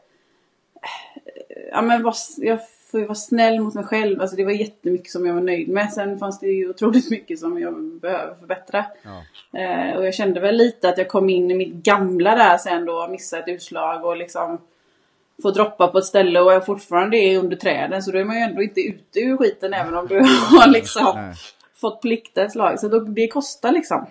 [1.72, 2.58] Ja men var, jag
[2.90, 4.20] får ju vara snäll mot mig själv.
[4.20, 5.92] Alltså det var jättemycket som jag var nöjd med.
[5.92, 8.84] Sen fanns det ju otroligt mycket som jag behöver förbättra.
[9.02, 9.22] Ja.
[9.60, 12.84] Eh, och jag kände väl lite att jag kom in i mitt gamla där sen
[12.84, 13.08] då.
[13.08, 14.58] Missade ett utslag och liksom
[15.42, 18.02] får droppa på ett ställe och jag fortfarande är under träden.
[18.02, 20.18] Så då är man ju ändå inte ute ur skiten även om du
[20.50, 21.34] har liksom
[21.80, 22.80] fått plikta ett slag.
[22.80, 24.06] Så då, det kostar liksom.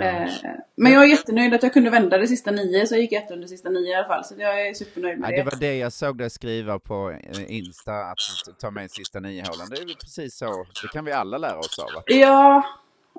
[0.00, 0.30] Eh,
[0.76, 3.30] men jag är jättenöjd att jag kunde vända det sista nio, så jag gick ett
[3.30, 4.24] under sista nio i alla fall.
[4.24, 5.42] Så jag är supernöjd med ja, det.
[5.42, 8.18] Det var det jag såg dig skriva på eh, Insta, att
[8.60, 9.66] ta med sista nio hålen.
[9.70, 11.88] Det är väl precis så, det kan vi alla lära oss av.
[11.94, 12.02] Va?
[12.06, 12.62] Ja,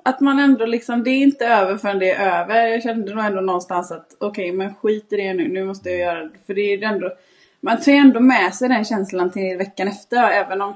[0.04, 2.66] att man ändå liksom, det är inte över förrän det är över.
[2.66, 5.90] Jag kände nog ändå någonstans att okej, okay, men skit i det nu, nu måste
[5.90, 6.38] jag göra det.
[6.46, 7.12] För det är ändå,
[7.60, 10.74] man tar ändå med sig den känslan till veckan efter, även om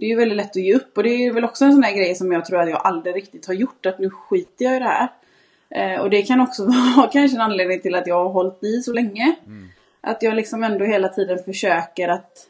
[0.00, 1.82] det är ju väldigt lätt att ge upp och det är väl också en sån
[1.82, 3.86] här grej som jag tror att jag aldrig riktigt har gjort.
[3.86, 5.08] Att nu skiter jag i det här.
[5.70, 6.64] Eh, och det kan också
[6.96, 9.34] vara kanske en anledning till att jag har hållit i så länge.
[9.46, 9.68] Mm.
[10.00, 12.46] Att jag liksom ändå hela tiden försöker att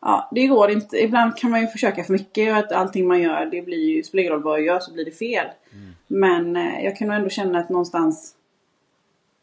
[0.00, 0.96] Ja, det går inte.
[0.96, 4.02] Ibland kan man ju försöka för mycket och att allting man gör, det blir ju,
[4.02, 5.46] spelar ingen roll vad jag gör så blir det fel.
[5.72, 5.94] Mm.
[6.06, 8.34] Men eh, jag kan nog ändå känna att någonstans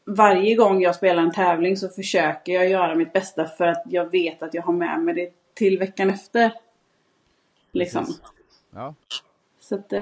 [0.05, 4.11] varje gång jag spelar en tävling så försöker jag göra mitt bästa för att jag
[4.11, 6.51] vet att jag har med mig det till veckan efter.
[7.71, 8.05] Liksom.
[8.71, 8.95] Ja.
[9.59, 9.93] Så att...
[9.93, 10.01] Eh,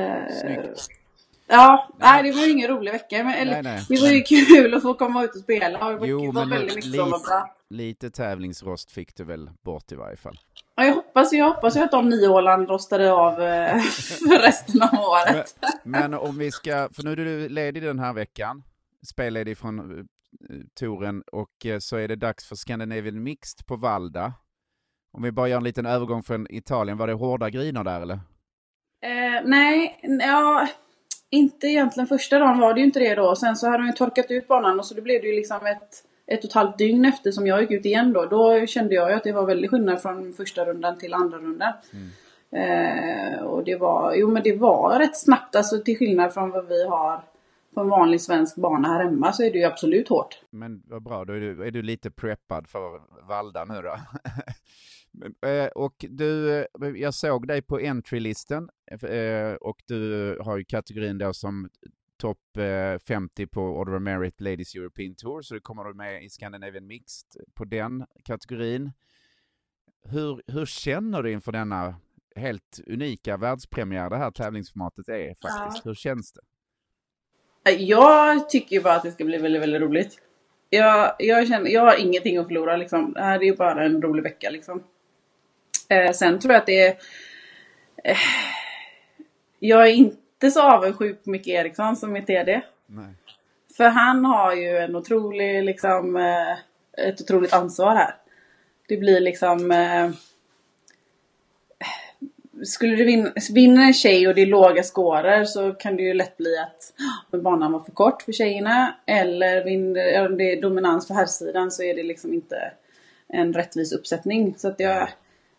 [1.49, 2.23] Ja, nej.
[2.23, 3.23] det var ju ingen rolig vecka.
[3.23, 3.85] Men, eller, nej, nej.
[3.89, 5.87] Det var ju kul att få komma ut och spela.
[5.87, 7.55] Och jo, var väldigt mycket lite, bra.
[7.69, 10.39] lite tävlingsrost fick du väl bort i varje fall.
[10.75, 13.79] Ja, jag hoppas, jag hoppas ju att de nio åren rostade av eh,
[14.29, 15.55] för resten av året.
[15.83, 18.63] Men, men, om vi ska, för nu är du ledig den här veckan,
[19.05, 20.05] spelledig från uh,
[20.79, 24.33] touren och uh, så är det dags för Scandinavian Mixed på Valda.
[25.17, 28.19] Om vi bara gör en liten övergång från Italien, var det hårda griner där eller?
[29.03, 30.67] Eh, nej, ja
[31.29, 33.35] inte egentligen första dagen var det ju inte det då.
[33.35, 35.57] Sen så hade de ju torkat ut banan och så då blev det ju liksom
[35.57, 38.25] ett, ett och ett halvt dygn efter som jag gick ut igen då.
[38.25, 41.73] Då kände jag ju att det var väldigt skillnad från första rundan till andra rundan.
[41.93, 42.09] Mm.
[42.51, 46.67] Eh, och det var, jo men det var rätt snabbt alltså till skillnad från vad
[46.67, 47.21] vi har
[47.73, 50.41] på en vanlig svensk bana här hemma så är det ju absolut hårt.
[50.49, 53.95] Men vad bra, då är du, är du lite preppad för Valda nu då?
[55.45, 56.65] Eh, och du, eh,
[56.95, 61.69] jag såg dig på entry-listen eh, och du har ju kategorin då som
[62.17, 62.39] topp
[63.07, 67.27] 50 på Order of Merit Ladies European Tour, så du kommer med i Scandinavian Mixed
[67.53, 68.91] på den kategorin.
[70.03, 71.95] Hur, hur känner du inför denna
[72.35, 75.85] helt unika världspremiär det här tävlingsformatet är faktiskt?
[75.85, 75.89] Ja.
[75.89, 76.41] Hur känns det?
[77.71, 80.19] Jag tycker bara att det ska bli väldigt, väldigt roligt.
[80.69, 83.13] Jag, jag, känner, jag har ingenting att förlora liksom.
[83.13, 84.83] Det här är ju bara en rolig vecka liksom.
[85.89, 86.97] Eh, sen tror jag att det är...
[88.03, 88.17] Eh,
[89.59, 92.61] jag är inte så avundsjuk på Micke Eriksson som är TD.
[92.85, 93.13] Nej.
[93.77, 98.15] För han har ju en otrolig, liksom, eh, ett otroligt ansvar här.
[98.87, 99.71] Det blir liksom...
[99.71, 100.09] Eh,
[102.63, 106.13] skulle du vinna, vinna en tjej och det är låga scorer så kan det ju
[106.13, 106.93] lätt bli att
[107.41, 108.95] banan var för kort för tjejerna.
[109.05, 109.61] Eller
[110.25, 112.71] om det är dominans för herrsidan så är det liksom inte
[113.27, 114.55] en rättvis uppsättning.
[114.57, 115.09] Så att jag,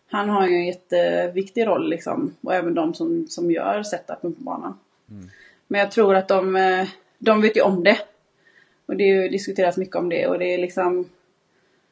[0.09, 2.35] han har ju en jätteviktig roll liksom.
[2.41, 4.79] Och även de som, som gör setupen på banan.
[5.11, 5.29] Mm.
[5.67, 6.87] Men jag tror att de, eh,
[7.17, 7.97] de vet ju om det.
[8.85, 11.09] Och det är ju diskuteras mycket om det och det är liksom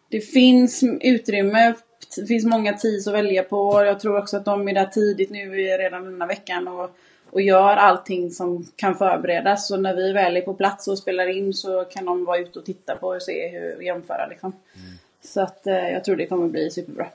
[0.09, 1.73] Det finns utrymme
[2.15, 3.83] Det finns många teas att välja på.
[3.85, 6.89] Jag tror också att de är där tidigt nu redan denna veckan och,
[7.29, 9.67] och gör allting som kan förberedas.
[9.67, 12.59] Så när vi väl är på plats och spelar in så kan de vara ute
[12.59, 14.53] och titta på och se hur och jämföra liksom.
[14.75, 14.97] Mm.
[15.21, 17.07] Så att eh, jag tror det kommer bli superbra.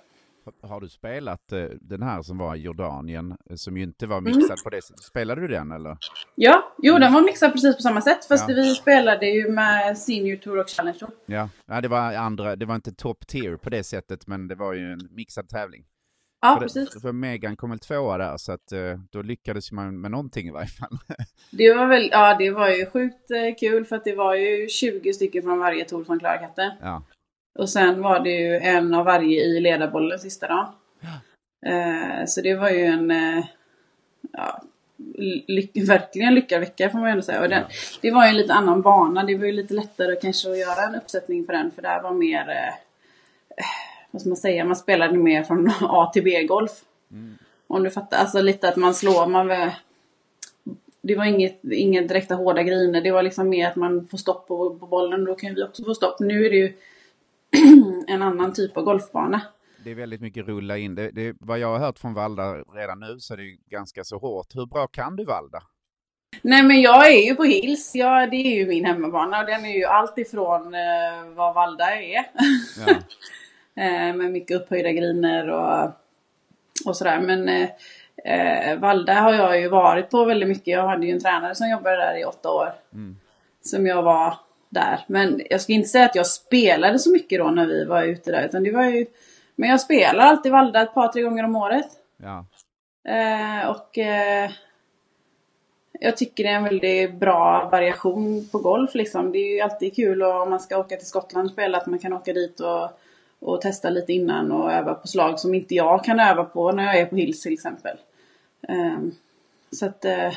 [0.63, 4.21] Har du spelat eh, den här som var i Jordanien, eh, som ju inte var
[4.21, 4.57] mixad mm.
[4.65, 5.05] på det sättet?
[5.05, 5.97] Spelade du den eller?
[6.35, 8.25] Ja, jo den var mixad precis på samma sätt.
[8.25, 8.55] Fast ja.
[8.55, 11.11] vi spelade ju med Senior Tour och Challenge Tour.
[11.27, 14.55] Ja, ja det var andra, det var inte top tier på det sättet, men det
[14.55, 15.85] var ju en mixad tävling.
[16.41, 16.95] Ja, för precis.
[16.95, 20.49] Det, för Megan kom väl tvåa där, så att eh, då lyckades man med någonting
[20.49, 20.99] i varje fall.
[21.51, 23.29] det var väl, ja det var ju sjukt
[23.61, 26.73] kul för att det var ju 20 stycken från varje tour som klarade katten.
[26.81, 27.03] Ja.
[27.59, 30.67] Och sen var det ju en av varje i ledarbollen sista dagen.
[31.01, 31.71] Ja.
[31.71, 33.45] Eh, så det var ju en eh,
[34.33, 34.63] ja,
[35.47, 37.43] ly verkligen lyckad vecka får man ju ändå säga.
[37.43, 37.77] Och den, ja.
[38.01, 39.25] Det var ju en lite annan bana.
[39.25, 41.71] Det var ju lite lättare kanske att göra en uppsättning på den.
[41.71, 42.75] För det var mer, eh,
[44.11, 46.73] vad ska man säga, man spelade mer från A till B-golf.
[47.11, 47.39] Mm.
[47.67, 49.49] Om du fattar, alltså lite att man slår, man
[51.03, 53.01] det var inget, inga direkta hårda griner.
[53.01, 55.25] Det var liksom mer att man får stopp på, på bollen.
[55.25, 56.21] Då kan vi också få stopp.
[56.21, 56.73] Nu är det ju
[58.09, 59.41] en annan typ av golfbana.
[59.85, 60.95] Det är väldigt mycket rulla in.
[60.95, 64.19] Det, det, vad jag har hört från Valda redan nu så är det ganska så
[64.19, 64.55] hårt.
[64.55, 65.63] Hur bra kan du Valda?
[66.43, 67.95] Nej men jag är ju på Hills.
[67.95, 71.85] Ja, det är ju min hemmabana och den är ju allt ifrån eh, vad Valda
[71.85, 72.25] är.
[72.87, 72.95] Ja.
[73.83, 75.91] eh, med mycket upphöjda griner och,
[76.87, 77.21] och sådär.
[77.21, 77.69] Men eh,
[78.25, 80.67] eh, Valda har jag ju varit på väldigt mycket.
[80.67, 82.73] Jag hade ju en tränare som jobbade där i åtta år.
[82.93, 83.17] Mm.
[83.61, 84.35] Som jag var
[84.73, 85.05] där.
[85.07, 88.31] Men jag ska inte säga att jag spelade så mycket då när vi var ute
[88.31, 88.45] där.
[88.45, 89.07] Utan det var ju...
[89.55, 91.87] Men jag spelar alltid Valda ett par, tre gånger om året.
[92.17, 92.45] Ja.
[93.13, 94.51] Eh, och eh,
[96.01, 99.33] jag tycker det är en väldigt bra variation på golf liksom.
[99.33, 101.99] Det är ju alltid kul om man ska åka till Skottland och spela att man
[101.99, 102.91] kan åka dit och,
[103.41, 106.85] och testa lite innan och öva på slag som inte jag kan öva på när
[106.85, 107.97] jag är på Hills till exempel.
[108.69, 108.99] Eh,
[109.73, 110.33] så att Eh,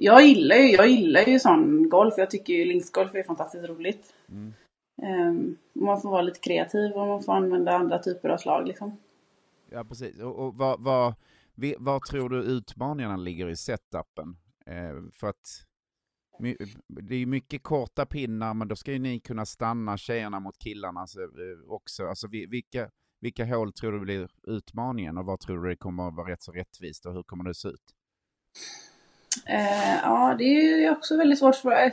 [0.00, 2.14] jag gillar ju, jag gillar ju sån golf.
[2.16, 4.14] Jag tycker ju linksgolf är fantastiskt roligt.
[4.28, 4.54] Mm.
[5.02, 8.98] Um, man får vara lite kreativ och man får använda andra typer av slag liksom.
[9.70, 10.20] Ja, precis.
[10.20, 11.14] Och, och vad, vad,
[11.78, 14.36] vad tror du utmaningarna ligger i setupen?
[14.66, 15.66] Eh, för att
[16.88, 21.00] det är mycket korta pinnar, men då ska ju ni kunna stanna tjejerna mot killarna
[21.00, 21.18] alltså,
[21.68, 22.06] också.
[22.06, 22.90] Alltså, vilka,
[23.20, 26.42] vilka hål tror du blir utmaningen och vad tror du det kommer att vara rätt
[26.42, 27.94] så rättvist och hur kommer det se ut?
[29.46, 31.56] Eh, ja, det är också väldigt svårt.
[31.56, 31.92] För,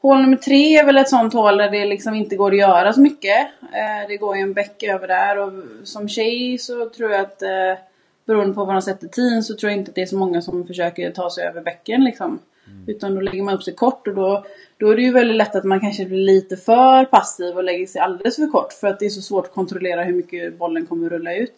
[0.00, 2.92] hål nummer tre är väl ett sånt hål där det liksom inte går att göra
[2.92, 3.38] så mycket.
[3.62, 5.52] Eh, det går ju en bäck över där och
[5.84, 7.78] som tjej så tror jag att eh,
[8.26, 10.42] beroende på vad de sätter tiden så tror jag inte att det är så många
[10.42, 12.38] som försöker ta sig över bäcken liksom.
[12.66, 12.84] Mm.
[12.86, 14.44] Utan då lägger man upp sig kort och då,
[14.76, 17.86] då är det ju väldigt lätt att man kanske blir lite för passiv och lägger
[17.86, 18.72] sig alldeles för kort.
[18.72, 21.54] För att det är så svårt att kontrollera hur mycket bollen kommer att rulla ut.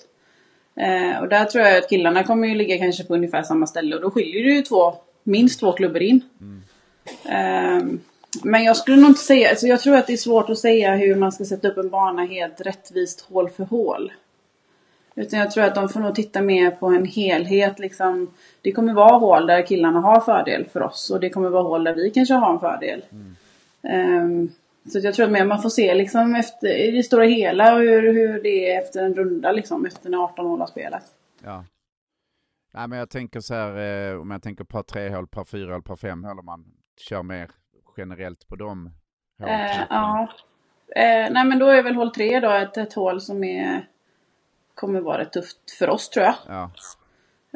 [0.77, 3.97] Eh, och där tror jag att killarna kommer ju ligga kanske på ungefär samma ställe
[3.97, 4.95] och då skiljer det ju två,
[5.25, 6.21] minst två klubbor in.
[6.41, 8.01] Mm.
[8.43, 10.95] Men jag skulle nog inte säga, alltså jag tror att det är svårt att säga
[10.95, 14.13] hur man ska sätta upp en bana helt rättvist hål för hål.
[15.15, 17.79] Utan jag tror att de får nog titta mer på en helhet.
[17.79, 18.31] Liksom.
[18.63, 21.85] Det kommer vara hål där killarna har fördel för oss och det kommer vara hål
[21.85, 23.05] där vi kanske har en fördel.
[23.13, 23.37] Mm.
[24.23, 24.53] Um,
[24.93, 28.43] så jag tror att man får se liksom efter, i det stora hela hur, hur
[28.43, 31.07] det är efter en runda, liksom, efter när 18 hål har spelats.
[31.45, 31.65] Ja.
[32.75, 35.73] Nej, men jag tänker så här, eh, om jag tänker par tre hål, par fyra
[35.73, 36.65] hål, par fem hål, om man
[37.09, 37.51] kör mer
[37.97, 38.91] generellt på dem.
[39.43, 40.29] Eh, ja.
[40.97, 43.89] Eh, nej, men då är väl hål tre då ett, ett hål som är
[44.75, 46.35] kommer vara rätt tufft för oss tror jag.
[46.49, 46.71] Ja.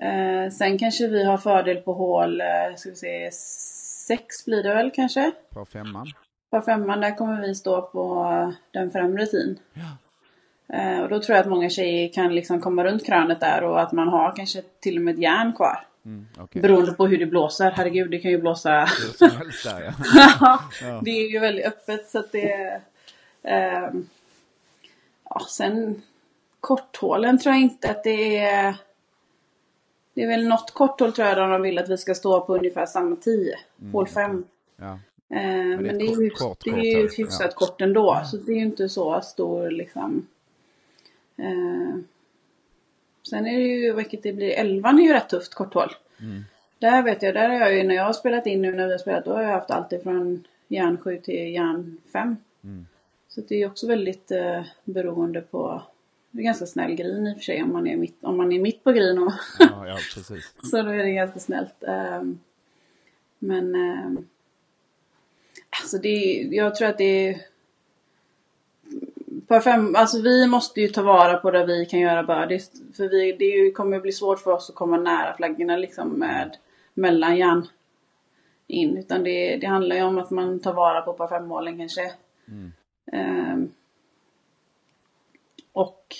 [0.06, 3.30] Eh, sen kanske vi har fördel på hål, eh, ska vi se,
[4.06, 5.32] sex blir det väl kanske?
[5.50, 6.06] På femman.
[6.50, 8.24] På femman, där kommer vi stå på
[8.70, 9.58] den främre tin.
[9.74, 9.96] Ja.
[10.72, 13.80] Eh, och då tror jag att många tjejer kan liksom komma runt krönet där och
[13.80, 15.84] att man har kanske till och med ett järn kvar.
[16.04, 16.62] Mm, okay.
[16.62, 17.70] Beroende på hur det blåser.
[17.70, 18.70] Herregud, det kan ju blåsa...
[19.64, 19.94] där,
[20.40, 20.62] ja.
[20.82, 21.00] ja.
[21.04, 22.80] Det är ju väldigt öppet så att det...
[23.42, 23.88] Eh,
[25.24, 26.02] ja, sen
[26.60, 28.76] korthålen tror jag inte att det är...
[30.14, 32.56] Det är väl något korthål tror jag där de vill att vi ska stå på
[32.56, 33.58] ungefär samma 10.
[33.80, 33.92] Mm.
[33.92, 34.44] Hål 5.
[34.76, 34.86] Ja.
[34.86, 34.98] Eh,
[35.80, 37.66] men, det är, ju hyfs, kort, det är ju hyfsat ja.
[37.66, 38.22] kort ändå.
[38.24, 40.26] Så det är ju inte så stor liksom.
[41.38, 41.98] Eh,
[43.30, 45.92] sen är det ju, vilket det blir, 11 är ju rätt tufft korthål.
[46.20, 46.44] Mm.
[46.78, 48.92] Där vet jag, där har jag ju, när jag har spelat in nu när vi
[48.92, 52.36] har spelat, då har jag haft allt ifrån järn 7 till järn 5.
[52.64, 52.86] Mm.
[53.28, 55.82] Så det är också väldigt eh, beroende på
[56.30, 58.52] det är ganska snäll green i och för sig om man är mitt, om man
[58.52, 59.18] är mitt på green.
[59.18, 60.52] Och ja, ja, precis.
[60.70, 61.74] så då är det ganska snällt.
[61.80, 62.40] Um,
[63.38, 64.28] men um,
[65.80, 67.40] alltså det, jag tror att det är
[69.48, 72.70] par fem, alltså vi måste ju ta vara på det vi kan göra birdies.
[72.96, 76.56] För vi, det ju, kommer bli svårt för oss att komma nära flaggorna liksom med
[76.94, 77.66] mellan järn
[78.66, 78.96] in.
[78.96, 82.12] Utan det, det handlar ju om att man tar vara på par fem målen kanske.
[82.48, 82.72] Mm.
[83.52, 83.72] Um,
[85.72, 86.16] och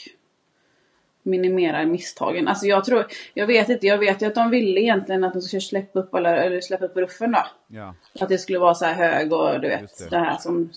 [1.23, 2.49] minimerar misstagen.
[2.49, 5.43] Alltså jag tror, jag vet inte, jag vet ju att de ville egentligen att de
[5.43, 7.47] skulle släppa upp, eller, eller släppa upp ruffen då.
[7.67, 7.95] Ja.
[8.21, 10.11] Att det skulle vara så här hög och du vet det.
[10.11, 10.19] det.
[10.19, 10.71] här som...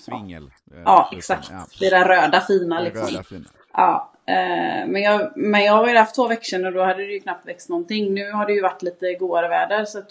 [0.00, 0.50] Svingel.
[0.64, 1.48] Ja, ja exakt.
[1.50, 1.66] Ja.
[1.80, 3.06] Det där röda fina liksom.
[3.06, 3.44] Röda, fina.
[3.72, 4.10] Ja.
[4.26, 7.20] Eh, men, jag, men jag har ju haft två veckor och då hade det ju
[7.20, 8.14] knappt växt någonting.
[8.14, 10.10] Nu har det ju varit lite godare väder så att,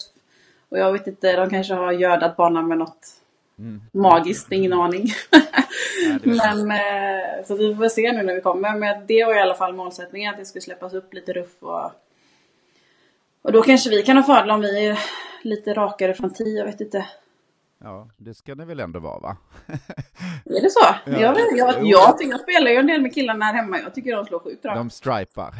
[0.68, 3.18] och jag vet inte, de kanske har gödat banan med något
[3.58, 3.80] Mm.
[3.92, 5.06] Magiskt, ingen aning.
[6.22, 8.78] men eh, så vi får se nu när vi kommer.
[8.78, 11.92] Men det var i alla fall målsättningen att det skulle släppas upp lite ruff och
[13.42, 14.98] och då kanske vi kan ha fördel om vi är
[15.42, 17.06] lite rakare från 10, jag vet inte.
[17.84, 19.36] Ja, det ska det väl ändå vara va?
[20.44, 20.80] är det så?
[20.80, 21.20] Ja.
[21.20, 23.78] Jag, jag, jag, jag, jag spelar ju en del med killarna här hemma.
[23.78, 24.74] Jag tycker de slår sjukt bra.
[24.74, 25.54] De stripar.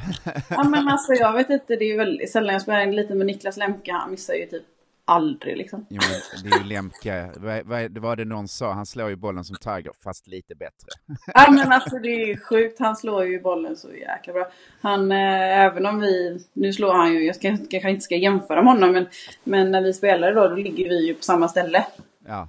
[0.48, 3.56] ja men alltså jag vet inte, det är väldigt sällan jag spelar lite med Niklas
[3.56, 3.92] Lemke.
[3.92, 4.64] Han missar ju typ
[5.04, 5.86] aldrig liksom.
[5.88, 7.30] Jo, men det är ju Lemke,
[7.66, 10.88] vad, vad det någon sa, han slår ju bollen som Tiger fast lite bättre.
[11.34, 14.50] ja men alltså det är sjukt, han slår ju bollen så jäkla bra.
[14.80, 18.72] Han, eh, även om vi, nu slår han ju, jag kanske inte ska jämföra med
[18.72, 19.06] honom men,
[19.44, 21.86] men när vi spelar då, då ligger vi ju på samma ställe.
[22.26, 22.48] Ja.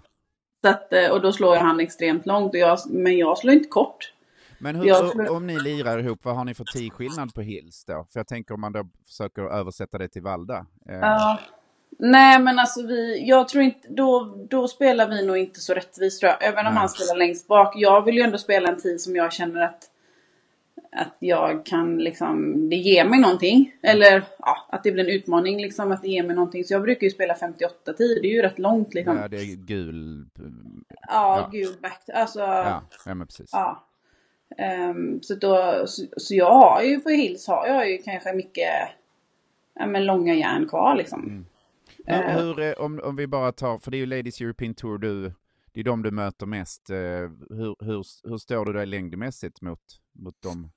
[0.61, 4.13] Så att, eh, och då slår han extremt långt, jag, men jag slår inte kort.
[4.59, 5.31] Men hur, slår...
[5.31, 8.05] om ni lirar ihop, vad har ni för tidskillnad på Hills då?
[8.13, 10.65] För jag tänker om man då försöker översätta det till Valda.
[10.89, 10.95] Eh...
[10.95, 11.39] Ja.
[11.99, 16.19] Nej men alltså vi, jag tror inte, då, då spelar vi nog inte så rättvist
[16.19, 16.43] tror jag.
[16.43, 16.79] Även om Nej.
[16.79, 17.73] han spelar längst bak.
[17.75, 19.89] Jag vill ju ändå spela en tid som jag känner att
[20.95, 23.73] att jag kan liksom, det ger mig någonting.
[23.81, 26.63] Eller ja, att det blir en utmaning liksom, att det ger mig någonting.
[26.63, 29.17] Så jag brukar ju spela 58 tid, det är ju rätt långt liksom.
[29.17, 30.25] Ja, det är gul.
[30.35, 31.49] Ja, ja.
[31.51, 32.09] gul back.
[32.13, 32.39] Alltså.
[32.39, 33.49] Ja, ja men precis.
[33.53, 33.87] Ja.
[34.89, 38.69] Um, så då, så, så, jag har ju på Hills har jag ju kanske mycket,
[39.75, 41.23] ja men långa järn kvar liksom.
[41.23, 41.45] Mm.
[42.05, 42.65] Hur, eh.
[42.65, 45.33] hur, om, om vi bara tar, för det är ju Ladies European Tour du,
[45.73, 46.89] det är de du möter mest.
[46.89, 46.97] Eh,
[47.49, 49.79] hur, hur, hur står du dig längdmässigt mot,
[50.11, 50.69] mot dem?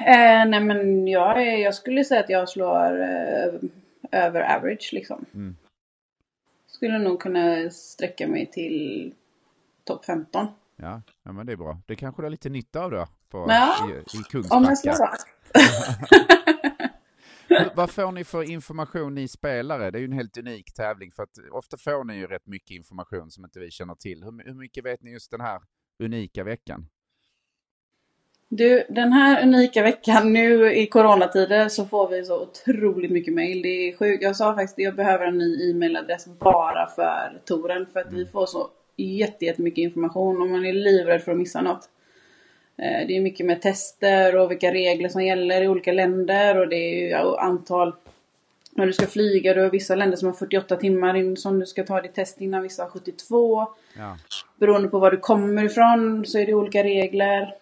[0.00, 3.60] Eh, nej men jag, jag skulle säga att jag slår eh,
[4.12, 5.24] över average liksom.
[5.34, 5.56] Mm.
[6.66, 9.14] skulle nog kunna sträcka mig till
[9.84, 10.46] topp 15.
[10.76, 11.80] Ja, ja, men det är bra.
[11.86, 13.06] Det kanske du har lite nytta av då?
[13.28, 14.56] På, ja, i, i Kungsbacka.
[14.56, 15.16] om jag vara
[17.74, 19.90] Vad får ni för information ni spelare?
[19.90, 22.70] Det är ju en helt unik tävling för att ofta får ni ju rätt mycket
[22.70, 24.24] information som inte vi känner till.
[24.24, 25.60] Hur, hur mycket vet ni just den här
[26.02, 26.88] unika veckan?
[28.50, 33.62] Du, den här unika veckan nu i coronatider så får vi så otroligt mycket mail.
[33.62, 34.22] Det är sjukt.
[34.22, 38.26] Jag sa faktiskt att jag behöver en ny e-mailadress bara för touren för att vi
[38.26, 41.88] får så jättemycket information och man är livrädd för att missa något.
[42.76, 46.68] Eh, det är mycket med tester och vilka regler som gäller i olika länder och
[46.68, 47.94] det är ju antal
[48.70, 49.54] när du ska flyga.
[49.54, 52.40] Du har vissa länder som har 48 timmar in, som du ska ta ditt test
[52.40, 53.66] innan, vissa har 72.
[53.96, 54.16] Ja.
[54.56, 57.54] Beroende på var du kommer ifrån så är det olika regler.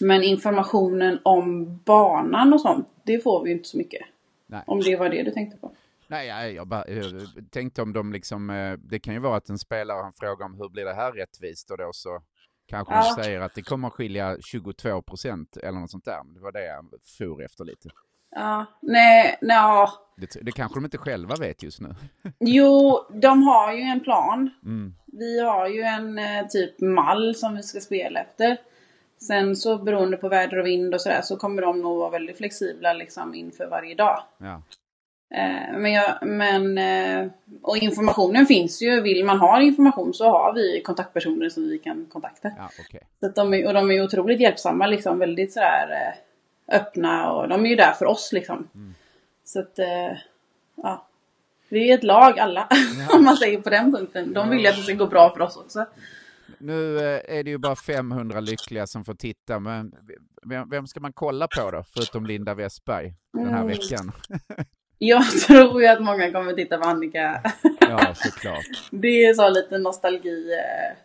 [0.00, 4.02] Men informationen om banan och sånt, det får vi ju inte så mycket.
[4.46, 4.62] Nej.
[4.66, 5.72] Om det var det du tänkte på.
[6.08, 9.58] Nej, jag, bara, jag tänkte om de liksom, eh, det kan ju vara att en
[9.58, 12.22] spelare har en fråga om hur blir det här rättvist och då så
[12.66, 13.14] kanske ja.
[13.16, 16.24] de säger att det kommer att skilja 22 procent eller något sånt där.
[16.24, 16.84] Men det var det jag
[17.18, 17.88] for efter lite.
[18.30, 19.88] Ja, nej, nej.
[20.16, 21.94] Det, det kanske de inte själva vet just nu.
[22.40, 24.50] Jo, de har ju en plan.
[24.64, 24.94] Mm.
[25.06, 28.56] Vi har ju en eh, typ mall som vi ska spela efter.
[29.18, 32.36] Sen så beroende på väder och vind och sådär så kommer de nog vara väldigt
[32.36, 34.22] flexibla liksom inför varje dag.
[34.38, 34.62] Ja.
[35.34, 37.30] Eh, men, jag, men eh,
[37.62, 39.00] och informationen finns ju.
[39.00, 42.50] Vill man ha information så har vi kontaktpersoner som vi kan kontakta.
[42.58, 43.00] Ja, okay.
[43.20, 47.64] så de är, och de är otroligt hjälpsamma, liksom, väldigt sådär eh, öppna och de
[47.64, 48.68] är ju där för oss liksom.
[48.74, 48.94] Mm.
[49.44, 49.78] Så att,
[50.74, 51.06] ja.
[51.68, 52.68] Vi är ett lag alla,
[53.08, 53.16] ja.
[53.16, 54.32] om man säger på den punkten.
[54.32, 55.86] De vill ju att det ska gå bra för oss också.
[56.58, 59.92] Nu är det ju bara 500 lyckliga som får titta, men
[60.70, 63.68] vem ska man kolla på då, förutom Linda Westberg, den här mm.
[63.68, 64.12] veckan?
[64.98, 67.42] Jag tror ju att många kommer titta på Annika.
[67.80, 68.64] Ja, såklart.
[68.90, 70.52] det är så lite nostalgi.
[70.52, 70.96] Eh,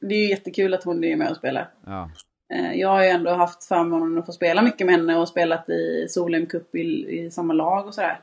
[0.00, 1.70] det är ju jättekul att hon är med och spelar.
[1.86, 2.10] Ja.
[2.54, 5.68] Eh, jag har ju ändå haft förmånen att få spela mycket med henne och spelat
[5.68, 6.80] i Solheim Cup i,
[7.18, 8.20] i samma lag och sådär.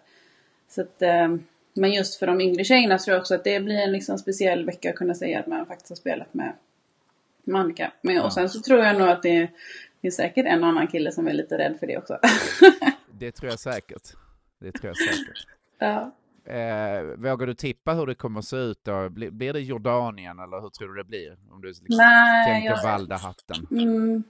[0.70, 1.36] Så att, eh,
[1.74, 4.66] men just för de yngre tjejerna tror jag också att det blir en liksom speciell
[4.66, 6.54] vecka att kunna säga att man faktiskt har spelat med,
[7.44, 7.92] med Annika.
[8.02, 8.24] Men, ja.
[8.24, 9.50] Och sen så tror jag nog att det
[10.02, 12.20] finns säkert en annan kille som är lite rädd för det också.
[13.12, 14.14] det tror jag säkert.
[14.60, 15.48] Det tror jag säkert.
[15.80, 16.12] ja.
[16.46, 19.10] Eh, vågar du tippa hur det kommer att se ut då?
[19.10, 21.38] Blir, blir det Jordanien eller hur tror du det blir?
[21.52, 22.84] Om du liksom Nej, tänker jag...
[22.84, 23.68] Valda-hatten.
[23.72, 24.24] Mm.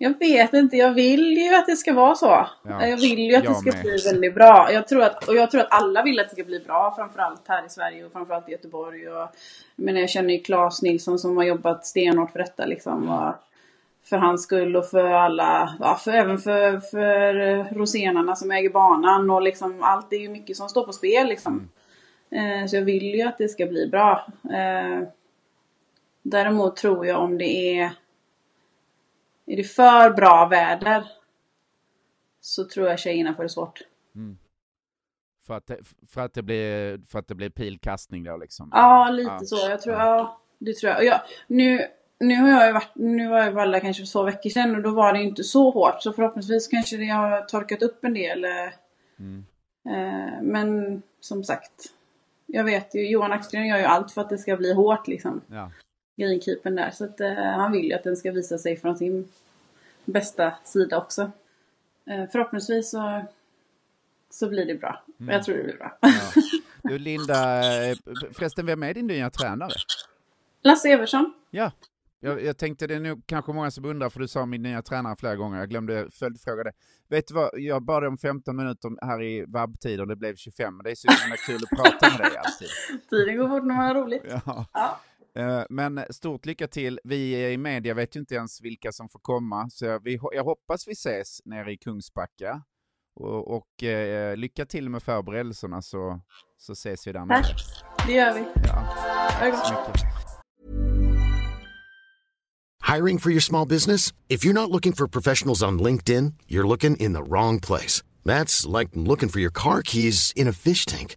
[0.00, 2.46] Jag vet inte, jag vill ju att det ska vara så.
[2.62, 3.82] Ja, jag vill ju att det ska med.
[3.82, 4.72] bli väldigt bra.
[4.72, 7.48] Jag tror att, och jag tror att alla vill att det ska bli bra, framförallt
[7.48, 9.08] här i Sverige och framförallt i Göteborg.
[9.08, 9.28] Och,
[9.76, 13.08] jag, jag känner ju Claes Nilsson som har jobbat stenhårt för detta liksom.
[13.08, 13.34] Och,
[14.04, 19.30] för hans skull och för alla, ja, för, även för, för rosenarna som äger banan
[19.30, 20.10] och liksom allt.
[20.10, 21.68] Det är ju mycket som står på spel liksom.
[22.30, 22.62] Mm.
[22.62, 24.26] Eh, så jag vill ju att det ska bli bra.
[24.44, 25.08] Eh,
[26.22, 27.90] däremot tror jag om det är
[29.48, 31.04] är det för bra väder
[32.40, 33.82] så tror jag tjejerna får det svårt.
[34.14, 34.38] Mm.
[35.46, 35.78] För, att det,
[36.08, 38.70] för, att det blir, för att det blir pilkastning då liksom?
[38.72, 39.44] Ja, lite ja.
[39.44, 39.70] så.
[39.70, 41.04] Jag tror, ja, det tror jag.
[41.04, 41.86] jag nu,
[42.20, 44.82] nu har jag ju varit, nu var jag Valla kanske för två veckor sedan och
[44.82, 46.02] då var det inte så hårt.
[46.02, 48.44] Så förhoppningsvis kanske det har torkat upp en del.
[48.44, 48.50] Eh,
[49.18, 49.46] mm.
[49.88, 51.92] Eh, men som sagt,
[52.46, 55.40] jag vet ju, Johan Axgren gör ju allt för att det ska bli hårt liksom.
[55.46, 55.70] Ja.
[56.18, 56.90] Greenkeepern där.
[56.90, 59.28] Så att, eh, han vill ju att den ska visa sig från sin
[60.04, 61.30] bästa sida också.
[62.32, 63.24] förhoppningsvis så,
[64.30, 65.04] så blir det bra.
[65.20, 65.34] Mm.
[65.34, 65.98] Jag tror det blir bra.
[66.00, 66.10] Ja.
[66.82, 67.62] Du Linda,
[68.32, 69.72] förresten vem är din nya tränare?
[70.62, 71.34] Lasse Eversson.
[71.50, 71.72] Ja,
[72.20, 74.82] jag, jag, tänkte det är nog kanske många som undrar, för du sa min nya
[74.82, 76.72] tränare flera gånger, jag glömde följdfråga det.
[77.08, 80.76] Vet du vad, jag bad om 15 minuter här i vabbtid och det blev 25,
[80.76, 82.68] men det är så himla kul att prata med dig alltid.
[83.10, 84.22] Tiden går fort när man har roligt.
[84.28, 84.66] Ja.
[84.72, 85.00] ja.
[85.36, 87.00] Eh, men stort lycka till.
[87.04, 90.88] Vi i media vet ju inte ens vilka som får komma, så vi, jag hoppas
[90.88, 92.62] vi ses nere i Kungsbacka.
[93.20, 96.20] Och, och eh, lycka till med förberedelserna så,
[96.58, 97.42] så ses vi där nere.
[97.42, 97.56] Tack,
[98.06, 98.44] det gör vi.
[98.54, 98.94] Ja.
[99.30, 100.06] Tack så mycket.
[102.96, 104.14] Hiring for your small business?
[104.28, 108.02] If you're not looking for professionals on LinkedIn, you're looking in the wrong place.
[108.24, 111.16] That's like looking for your car keys in a fish tank.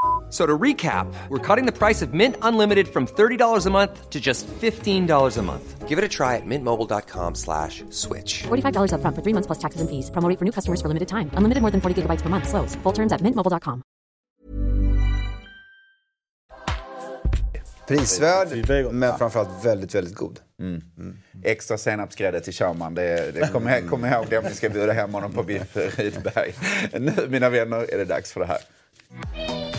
[0.31, 4.19] So to recap, we're cutting the price of Mint Unlimited from $30 a month to
[4.19, 5.89] just $15 a month.
[5.89, 8.43] Give it a try at mintmobile.com slash switch.
[8.43, 10.09] $45 upfront for three months plus taxes and fees.
[10.09, 11.29] Promoting for new customers for limited time.
[11.33, 12.47] Unlimited more than 40 gigabytes per month.
[12.47, 12.75] Slows.
[12.83, 13.83] Full terms at mintmobile.com.
[17.87, 20.39] Prisvärd, men framförallt väldigt, väldigt god.
[20.59, 20.81] Mm.
[21.43, 22.95] Extra senapsgrädde till Schauman.
[22.95, 26.53] Det, det kommer kom ihåg det om ni ska bjuda hem honom på biff Rydberg.
[26.99, 29.70] Nu, mina vänner, är det dags för det här.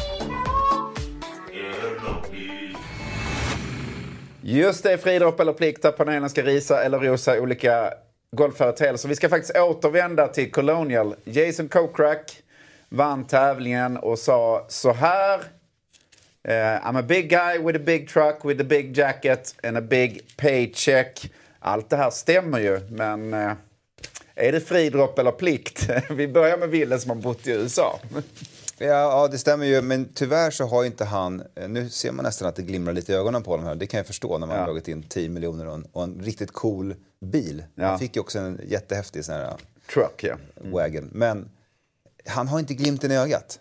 [4.44, 7.94] Just det, fridropp eller plikt där panelen ska risa eller rosa olika
[8.36, 9.08] golfföreteelser.
[9.08, 11.14] Vi ska faktiskt återvända till Colonial.
[11.24, 12.42] Jason Kokrak
[12.88, 15.38] vann tävlingen och sa så här.
[16.48, 19.80] Uh, I'm a big guy with a big truck with a big jacket and a
[19.80, 21.30] big paycheck.
[21.58, 23.52] Allt det här stämmer ju, men uh,
[24.34, 25.88] är det fridropp eller plikt?
[26.10, 28.00] Vi börjar med Wille som har bott i USA.
[28.82, 29.82] Ja, ja, det stämmer ju.
[29.82, 31.42] Men tyvärr så har inte han...
[31.68, 33.74] Nu ser man nästan att det glimrar lite i ögonen på honom här.
[33.74, 34.62] Det kan jag förstå när man ja.
[34.62, 37.64] har dragit in 10 miljoner och en, och en riktigt cool bil.
[37.74, 37.86] Ja.
[37.86, 39.56] Han fick ju också en jättehäftig sån här...
[39.94, 40.36] Truck, ja.
[40.60, 40.72] Mm.
[40.72, 41.10] Wagon.
[41.12, 41.50] Men
[42.26, 43.60] han har inte glimten i ögat.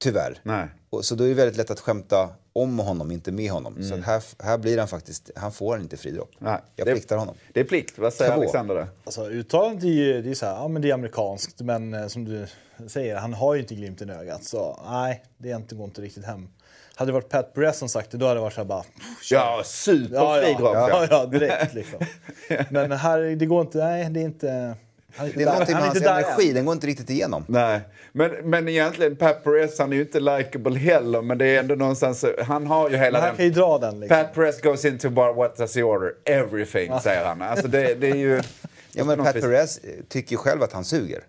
[0.00, 0.40] Tyvärr.
[0.42, 0.68] Nej.
[0.90, 2.28] Och, så då är det väldigt lätt att skämta
[2.62, 3.76] om honom, inte med honom.
[3.76, 3.88] Mm.
[3.88, 6.30] Så här, här blir han faktiskt, han får inte fridropp.
[6.38, 7.34] Nej, jag det, pliktar honom.
[7.52, 7.98] Det är plikt.
[7.98, 8.40] Vad säger Två.
[8.40, 8.86] Alexander?
[9.04, 12.06] Alltså, uttalandet är ju det är så här, ja men det är amerikanskt, men eh,
[12.06, 12.46] som du
[12.86, 14.44] säger, han har ju inte glimten i ögat.
[14.44, 16.48] Så nej, det är inte, går inte riktigt hem.
[16.94, 18.84] Hade det varit Pat Perez som sagt det, då hade det varit så här bara...
[19.30, 20.74] Ja, superfridropp!
[20.74, 21.98] Ja, ja, ja, direkt liksom.
[22.70, 24.76] Men här, det går inte, nej, det är inte...
[25.16, 27.44] Det är någonting med hans energi, den går inte riktigt igenom.
[27.48, 27.80] Nej,
[28.12, 31.74] men, men egentligen Pat Perez, han är ju inte likable heller, men det är ändå
[31.74, 33.36] någonstans, han har ju hela han den...
[33.36, 34.16] kan ju dra den liksom.
[34.16, 36.12] Pat Perez goes into bar, what does he order?
[36.24, 37.42] Everything, säger han.
[37.42, 38.42] Alltså det, det är ju...
[38.92, 41.20] Ja, men Pat Perez tycker ju själv att han suger.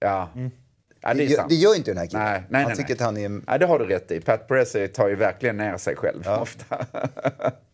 [0.00, 0.30] Ja.
[0.34, 0.50] Mm.
[1.00, 2.24] Ja, det, det, det, gör ju inte den här killen.
[2.24, 2.94] Nej, nej, han nej, tycker nej.
[2.94, 3.42] att han är...
[3.46, 4.20] Ja, det har du rätt i.
[4.20, 6.40] Pat Perez tar ju verkligen ner sig själv ja.
[6.40, 6.86] ofta.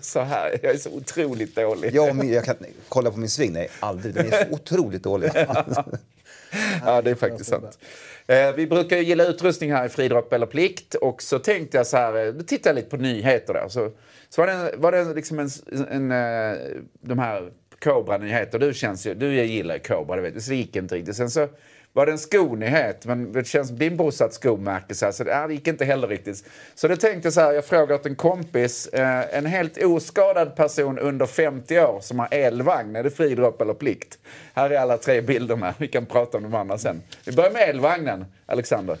[0.00, 1.94] så, här, jag är så otroligt dålig.
[1.94, 2.56] Ja, men jag kan
[2.88, 3.52] kolla på min sving.
[3.52, 4.14] Nej, aldrig.
[4.14, 5.30] Den är så otroligt dålig.
[6.84, 7.78] ja, det är faktiskt sant.
[8.26, 10.94] Eh, vi brukar ju gilla utrustning här i Fridropp eller plikt.
[10.94, 13.68] Och så tänkte jag så här, eh, då tittade jag lite på nyheter där.
[13.68, 13.90] Så,
[14.28, 15.50] så var det, var det liksom en,
[15.90, 17.50] en, en de här
[17.84, 18.58] Cobra-nyheter.
[18.58, 20.40] Du, känns ju, du gillar Cobra, det vet du.
[20.40, 21.16] Så det gick inte riktigt.
[21.16, 21.48] Sen så
[21.94, 24.94] var det en skonyhet, men det känns som din brorsa ett skomärke.
[24.94, 26.44] Så, här, så det, äh, det gick inte heller riktigt.
[26.74, 30.56] Så då tänkte jag så här, jag frågar åt en kompis, eh, en helt oskadad
[30.56, 34.18] person under 50 år som har elvagn, är det fridropp eller plikt?
[34.54, 37.02] Här är alla tre bilderna, vi kan prata om de andra sen.
[37.24, 38.98] Vi börjar med elvagnen, Alexander.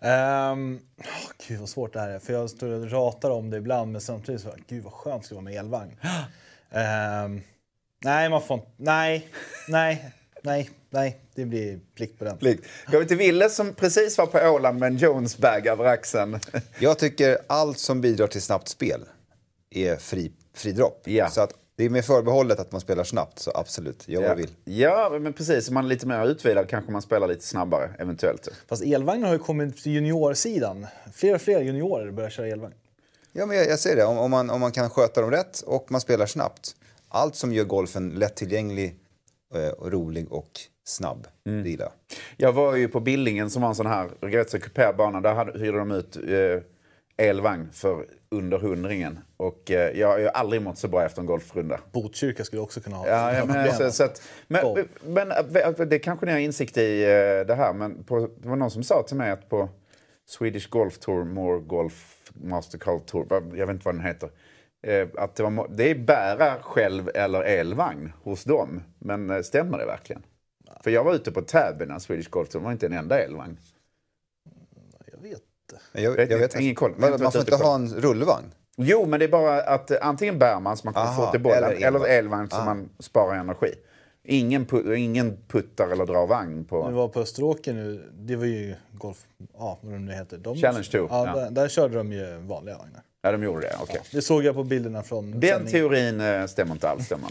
[0.00, 3.56] Um, oh, gud vad svårt det här är, för jag står och ratar om det
[3.56, 5.96] ibland, men samtidigt så, gud vad skönt det skulle vara med elvagn.
[6.70, 7.42] Um,
[8.04, 9.28] nej, man får inte, nej,
[9.68, 10.12] nej,
[10.44, 12.38] nej, nej, det blir plikt på den.
[12.38, 12.64] Plikt.
[12.86, 16.40] Går vi till Ville som precis var på Åland med en Jones-bag över axeln.
[16.78, 19.00] Jag tycker allt som bidrar till snabbt spel
[19.70, 21.02] är fri, fridropp.
[21.04, 21.30] Ja.
[21.30, 24.34] Så att det är med förbehållet att man spelar snabbt, så absolut, jag ja.
[24.34, 24.50] vill.
[24.64, 25.68] Ja, men precis.
[25.68, 28.48] Om man är lite mer utvilad kanske man spelar lite snabbare, eventuellt.
[28.68, 30.86] Fast elvagnen har ju kommit till juniorsidan.
[31.12, 32.74] Fler och fler juniorer börjar köra elvagn.
[33.32, 34.04] Ja, men jag, jag säger det.
[34.04, 36.76] Om, om, man, om man kan sköta dem rätt och man spelar snabbt.
[37.08, 38.96] Allt som gör golfen lättillgänglig,
[39.54, 40.50] och rolig och
[40.84, 41.26] snabb.
[41.46, 41.62] Mm.
[41.62, 41.92] Det gillar
[42.36, 42.52] jag.
[42.52, 45.20] var ju på Billingen som var en sån här rätt så kuperad bana.
[45.20, 46.62] Där hade, hyrde de ut eh,
[47.16, 49.18] elvagn för under hundringen.
[49.36, 51.80] Och eh, jag har aldrig mått så bra efter en golfrunda.
[51.92, 55.98] Botkyrka skulle också kunna ha ja, ja, men, så, så att, men, men, eh, det
[55.98, 57.72] kanske ni har insikt i eh, det här.
[57.72, 59.68] Men på, det var någon som sa till mig att på
[60.26, 64.30] Swedish Golf Tour, More Golf Mastercard Tour, jag vet inte vad den heter.
[64.86, 68.82] Eh, att det, var, det är bära själv eller elvagn hos dem.
[68.98, 70.22] Men eh, stämmer det verkligen?
[70.80, 73.58] För jag var ute på Täby när Swedish Golf det var inte en enda elvagn.
[75.12, 75.82] Jag vet inte.
[75.92, 76.94] Jag, jag, jag vet ingen koll.
[76.96, 78.46] Man, man får inte ha en rullvagn?
[78.76, 81.40] Jo, men det är bara att eh, antingen bär man så man kan få till
[81.40, 83.74] bollen, eller, eller elvagn så man sparar energi.
[84.22, 86.88] Ingen, put, ingen puttar eller drar vagn på...
[86.88, 89.26] Du var på Österåker nu, det var ju golf...
[89.52, 90.38] Ja, vad de nu heter.
[90.38, 91.08] De, Challenge Tour.
[91.10, 91.34] Ja, ja.
[91.34, 93.02] Där, där, körde de ju vanliga vagnar.
[93.24, 93.76] Ja, de gjorde det.
[93.82, 93.96] Okay.
[93.96, 95.72] Ja, det såg jag på bilderna från Den sändning.
[95.72, 97.28] teorin eh, stämmer inte alls, stämmer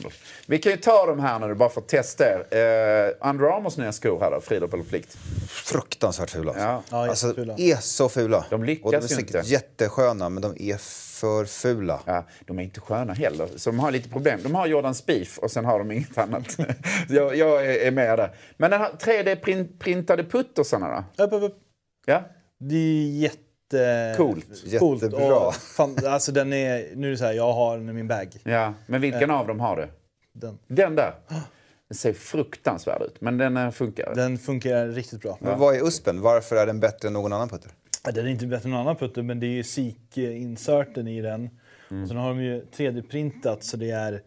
[0.48, 2.38] Vi kan ju ta de här nu bara för att testa er.
[2.39, 5.18] Eh, Under Armours nya skor här då, fridropp eller plikt?
[5.50, 6.54] Fruktansvärt fula.
[6.58, 6.84] Ja.
[6.91, 7.28] Ja, alltså,
[7.58, 8.46] är så fula.
[8.50, 9.50] De lyckas Och de är säkert inte.
[9.50, 10.78] jättesköna, men de är
[11.20, 12.00] för fula.
[12.06, 14.39] Ja, de är inte sköna heller, så de har lite problem.
[14.44, 16.58] De har Jordan Spieth och sen har de inget annat.
[17.10, 18.36] jag, jag är med där.
[18.58, 21.24] Men den här 3D-printade puttersarna då?
[21.24, 21.58] Upp, upp, upp.
[22.06, 22.24] Ja?
[22.60, 23.43] Det är jätte...
[24.17, 24.63] Coolt.
[24.65, 25.47] Jättebra.
[25.47, 28.07] Och fan, alltså den är, nu är det så här, jag har den i min
[28.07, 28.38] bag.
[28.43, 29.88] Ja, men vilken av dem har du?
[30.34, 30.59] Den.
[30.67, 31.13] Den där?
[31.88, 34.15] Den ser fruktansvärd ut, men den eh, funkar.
[34.15, 35.38] Den funkar riktigt bra.
[35.41, 36.21] Men vad är USPen?
[36.21, 37.71] Varför är den bättre än någon annan putter?
[38.03, 41.49] Den är inte bättre än någon annan putter, men det är ju SIK-inserten i den.
[41.91, 42.03] Mm.
[42.03, 44.21] Och sen har de ju 3D-printat så det är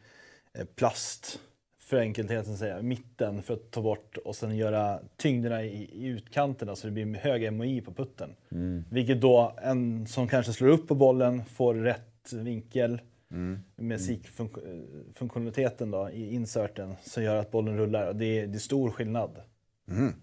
[0.58, 1.38] eh, plast,
[1.86, 6.76] för enkelhetens säga, mitten för att ta bort och sen göra tyngderna i, i utkanterna
[6.76, 8.30] så det blir hög MOI på putten.
[8.50, 8.84] Mm.
[8.90, 13.58] Vilket då en som kanske slår upp på bollen får rätt vinkel Mm.
[13.76, 18.06] med SIK-funktionaliteten då i inserten som gör att bollen rullar.
[18.06, 19.30] Och det, är, det är stor skillnad.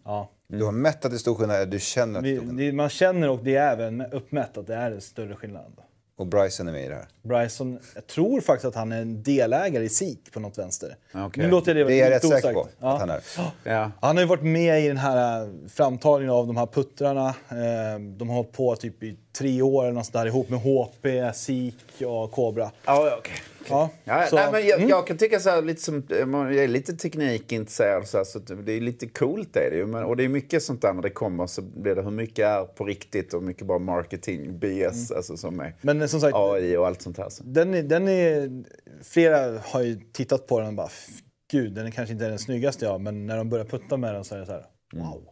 [0.03, 0.31] Ja.
[0.47, 2.75] Du har mätt att det är stor skillnad, du känner att det är stor skillnad?
[2.75, 5.81] man känner och det är även uppmätt att det är en större skillnad.
[6.23, 7.05] Och Bryson är med i det här.
[7.21, 10.95] Bryson, jag tror faktiskt att han är en delägare i SIK på något vänster.
[11.13, 11.43] Okej.
[11.43, 13.21] Nu låter jag det Det är jag rätt säker på att han är.
[13.63, 13.91] Ja.
[14.01, 17.27] Han har ju varit med i den här äh, framtagningen av de här puttrarna.
[17.29, 20.59] Eh, De har hållit på typ i tre år eller något sånt där ihop med
[20.59, 22.71] HP, SIK och Cobra.
[22.85, 23.33] Ja, ja, okej.
[23.69, 24.89] Ja, Ja, så- nej, men jag, mm.
[24.89, 28.71] jag kan tycka så här, lite som, jag är lite teknikintresserad så, här, så det
[28.73, 29.85] är lite coolt är det ju.
[29.85, 32.45] Men, och det är mycket sånt där när det kommer så blir det hur mycket
[32.45, 35.97] är på riktigt och mycket bara marketing, BS, alltså som är Mm.
[35.97, 37.29] Men som sagt, AI och allt sånt här.
[37.29, 37.43] Så.
[37.45, 38.63] den är, den är,
[39.03, 41.07] flera har ju tittat på den och bara, "F-
[41.51, 44.23] gud, den är kanske inte den snyggaste jag men när de börjar putta med den
[44.23, 45.05] så är det så här, Mm.
[45.07, 45.23] wow.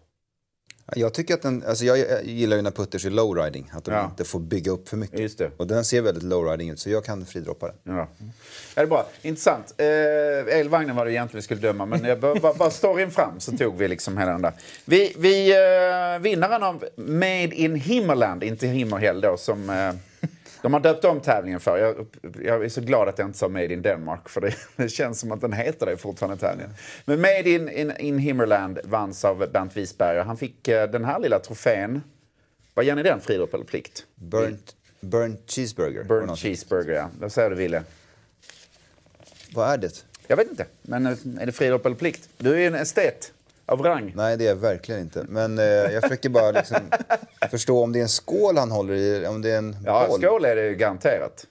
[0.96, 4.06] Jag tycker att den, alltså jag gillar ju när putters är lowriding, att de Ja.
[4.06, 5.20] inte får bygga upp för mycket.
[5.20, 5.52] Just det.
[5.58, 7.96] Och den ser väldigt lowriding ut, så jag kan fridroppa den.
[7.96, 8.08] Ja.
[8.20, 8.26] Ja,
[8.76, 9.06] det är bra.
[9.22, 9.74] Intressant.
[9.78, 13.40] Eh, elvagnen var det egentligen vi skulle döma, men jag bara, bara, bara storyn fram
[13.40, 14.54] så tog vi liksom hela den där.
[14.86, 19.94] Vi, vi eh, vinnaren av Made in Himmerland, inte Himmerhäll då, som eh,
[20.62, 21.78] de har döpt om tävlingen för.
[21.78, 22.08] Jag,
[22.44, 25.20] jag är så glad att jag inte sa Made in Denmark, för det, det känns
[25.20, 26.74] som att den heter det fortfarande tävlingen.
[27.06, 30.24] Men Made in, in, in Himmerland vanns av Bernt Wiesberger.
[30.24, 32.02] Han fick eh, den här lilla trofén.
[32.74, 34.06] Vad ger ni den, friidrott eller plikt?
[34.16, 36.04] Burnt, burnt cheeseburger.
[36.04, 37.10] Burnt cheeseburger, ja.
[37.20, 37.84] Vad säger du, Wille?
[39.54, 40.06] Vad är det?
[40.28, 42.30] Jag vet inte, men eh, är det friidrott eller plikt?
[42.38, 43.34] Du är ju en estet
[43.72, 44.14] av rang.
[44.16, 45.24] Nej, det är jag verkligen inte.
[45.30, 46.78] Men eh, jag försöker bara liksom
[47.52, 50.22] förstå om det är en skål han håller i, om det är en Ja, boll.
[50.22, 51.46] skål är det ju garanterat.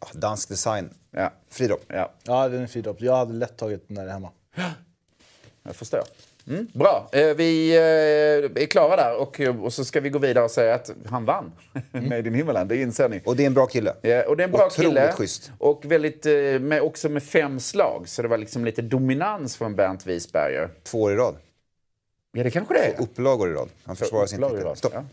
[0.00, 0.90] Ja, dansk design.
[1.10, 1.84] Ja, Fridropp.
[1.88, 3.00] ja Ja, den är fridropp.
[3.00, 4.30] Jag hade lätt tagit den där hemma.
[5.62, 6.02] jag förstår.
[6.48, 10.44] Mm, bra, eh, vi eh, är klara där och, och så ska vi gå vidare
[10.44, 11.52] och säga att han vann
[11.92, 12.68] med din himmelland.
[12.68, 13.22] Det inser ni.
[13.24, 13.94] Och det är en bra kille.
[14.02, 15.12] Ja, och det är en bra Otroligt kille.
[15.12, 15.52] schysst.
[15.58, 19.76] Och väldigt, eh, med, också med fem slag, så det var liksom lite dominans från
[19.76, 20.70] Bernt Wiesberger.
[20.82, 21.36] Två år i rad.
[22.32, 22.96] Ja, det kanske det är.
[22.96, 23.68] Två upplagor i rad.
[23.84, 24.76] Han försvarar sin titel.
[24.76, 24.92] Stopp.
[24.94, 25.04] Ja.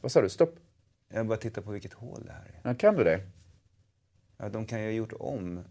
[0.00, 0.28] Vad sa du?
[0.28, 0.54] Stopp?
[1.14, 2.70] Jag bara tittar på vilket hål det här är.
[2.70, 3.20] Ja, kan du det?
[4.38, 5.64] Ja, de kan ju ha gjort om.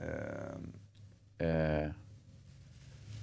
[0.00, 0.72] Ehm,
[1.38, 1.88] Eh,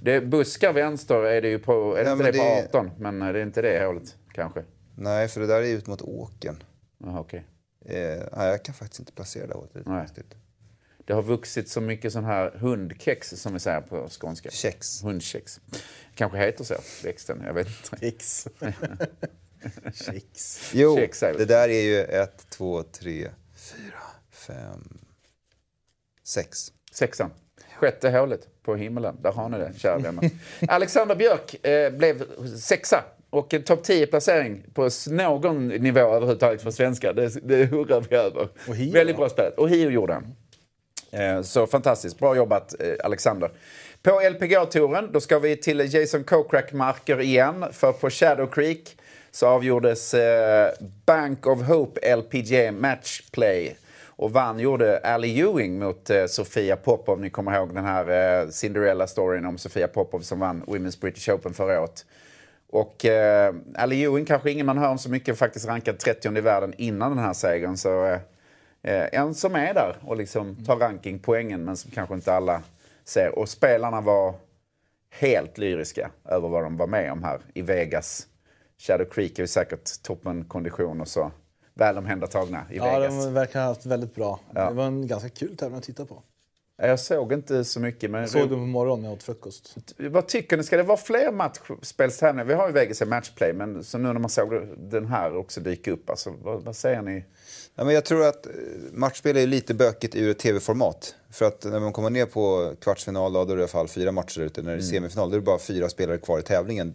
[0.01, 2.79] det buskar vänster är det ju på, är det Ja, inte men det på det-
[2.79, 2.91] 18?
[2.97, 4.63] Men är det inte det hålet kanske?
[4.95, 6.63] nej, för det där är ut mot åken.
[6.97, 7.45] Jaha, okej.
[7.85, 9.73] Eh, nej, jag kan faktiskt inte placera det hålet.
[9.73, 10.07] Det är Nej.
[11.05, 14.49] Det har vuxit så mycket sån här hundkex som vi säger på skånska.
[14.51, 15.03] Kex.
[15.03, 15.59] Hundkex.
[16.15, 17.41] Kanske heter så, växten.
[17.45, 18.11] Jag vet inte.
[20.73, 21.37] Jo, Kex är det.
[21.37, 23.99] det där är ju ett, två, tre, fyra,
[24.31, 24.97] fem,
[26.23, 26.73] sex.
[26.91, 27.31] Sexan.
[27.77, 29.15] Sjätte hålet på himlen.
[29.21, 30.29] Där har ni det, kära vänner.
[30.67, 32.23] Alexander Björk eh, blev
[32.57, 33.03] sexa.
[33.29, 37.13] Och en topp 10-placering på någon nivå överhuvudtaget för svenskar.
[37.13, 38.47] Det, det hurrar vi över.
[38.67, 39.57] Och Hio, Väldigt bra spelat.
[39.57, 40.35] Och Hio gjorde han.
[41.11, 42.19] Eh, Så fantastiskt.
[42.19, 43.51] Bra jobbat, eh, Alexander.
[44.03, 47.65] På LPGA-touren, då ska vi till Jason Kokrak-marker igen.
[47.71, 48.97] För på Shadow Creek
[49.31, 50.71] så avgjordes eh,
[51.05, 53.75] Bank of Hope LPGA Matchplay.
[54.19, 57.19] Och vann gjorde Ali Ewing mot eh, Sofia Popov.
[57.19, 58.09] Ni kommer ihåg den här
[58.41, 62.05] eh, Cinderella-storyn om Sofia Popov som vann Women's British Open förra året.
[62.69, 66.41] Och eh, Ali Ewing kanske ingen man hör om så mycket, faktiskt rankad 30 i
[66.41, 67.77] världen innan den här segern.
[67.77, 68.19] Så eh,
[68.83, 72.61] eh en som är där och liksom tar rankingpoängen men som kanske inte alla
[73.05, 73.39] ser.
[73.39, 74.33] Och spelarna var
[75.09, 78.27] helt lyriska över vad de var med om här i Vegas.
[78.77, 81.31] Shadow Creek är ju säkert toppenkondition och så
[81.79, 83.25] väl omhändertagna i Ja, Vegas.
[83.25, 84.39] de verkar ha haft väldigt bra.
[84.53, 84.69] Ja.
[84.69, 86.23] Det var en ganska kul tävling att titta på.
[86.81, 88.11] Jag såg inte så mycket.
[88.11, 89.75] Men Jag såg dem på morgonen när jag åt frukost.
[89.97, 90.63] Vad tycker ni?
[90.63, 92.45] Ska det vara fler matchspelstävlingar?
[92.45, 95.61] Vi har ju Vegas i matchplay, men så nu när man såg den här också
[95.61, 97.23] dyka upp, alltså, vad, vad säger ni?
[97.75, 98.51] Ja, men jag tror att eh,
[98.93, 101.15] matchspel är lite bökigt ur ett tv-format.
[101.31, 104.11] För att när man kommer ner på kvartsfinal, då är det i alla fall fyra
[104.11, 104.61] matcher ute.
[104.61, 106.93] När det är semifinal, då är det bara fyra spelare kvar i tävlingen.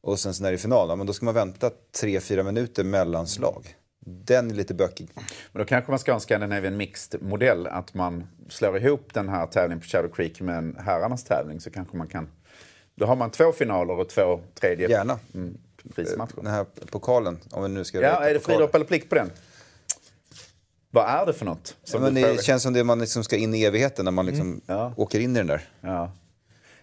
[0.00, 1.70] Och sen så när det är final, ja, men då ska man vänta
[2.00, 3.74] tre, fyra minuter mellan slag.
[4.06, 5.08] Den är lite bökig.
[5.52, 9.46] Men då kanske man ska ha en Scandinavian Mixed-modell, att man slår ihop den här
[9.46, 12.28] tävlingen på Shadow Creek med en herrarnas tävling, så kanske man kan...
[12.94, 14.88] Då har man två finaler och två tredje...
[14.88, 15.18] Gärna.
[15.34, 15.58] Mm,
[15.94, 16.36] prismatcher.
[16.36, 19.30] Den här pokalen, om vi nu ska Ja, är det frilopp eller plikt på den?
[20.90, 21.76] Vad är det för något?
[21.92, 24.60] Ja, det känns som det man liksom ska in i evigheten när man liksom Mm.
[24.66, 24.94] Ja.
[24.96, 25.68] åker in i den där.
[25.80, 26.12] Ja.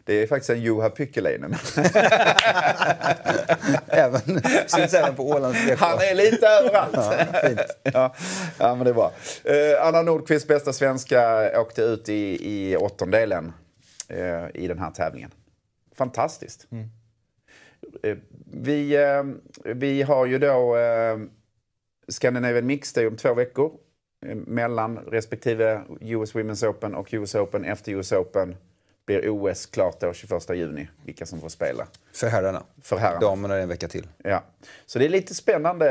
[0.07, 1.51] Det är faktiskt en Juha Pyckeläinen.
[3.87, 4.21] Även,
[4.67, 5.79] syns även på Ålands BK.
[5.79, 6.95] Han är lite överallt.
[6.95, 7.59] Ja, fint.
[7.83, 8.15] ja,
[8.59, 9.11] ja, men det är bra.
[9.43, 13.53] Eh, Anna Nordqvist, bästa svenska, åkte ut i, i åttondelen
[14.09, 15.31] eh, i den här tävlingen.
[15.95, 16.67] Fantastiskt.
[18.03, 18.17] Eh,
[18.51, 19.23] vi, eh,
[19.75, 21.17] vi har ju då eh,
[22.07, 23.71] Scandinavian Mixed om två veckor
[24.25, 27.65] eh, mellan respektive US Women's Open och US Open.
[27.65, 28.55] Efter US Open
[29.07, 31.87] blir OS klart då 21 juni, vilka som får spela.
[32.13, 32.63] För herrarna.
[32.81, 33.19] För herrarna.
[33.19, 34.07] Damerna är en vecka till.
[34.23, 34.43] Ja.
[34.85, 35.87] Så det är lite spännande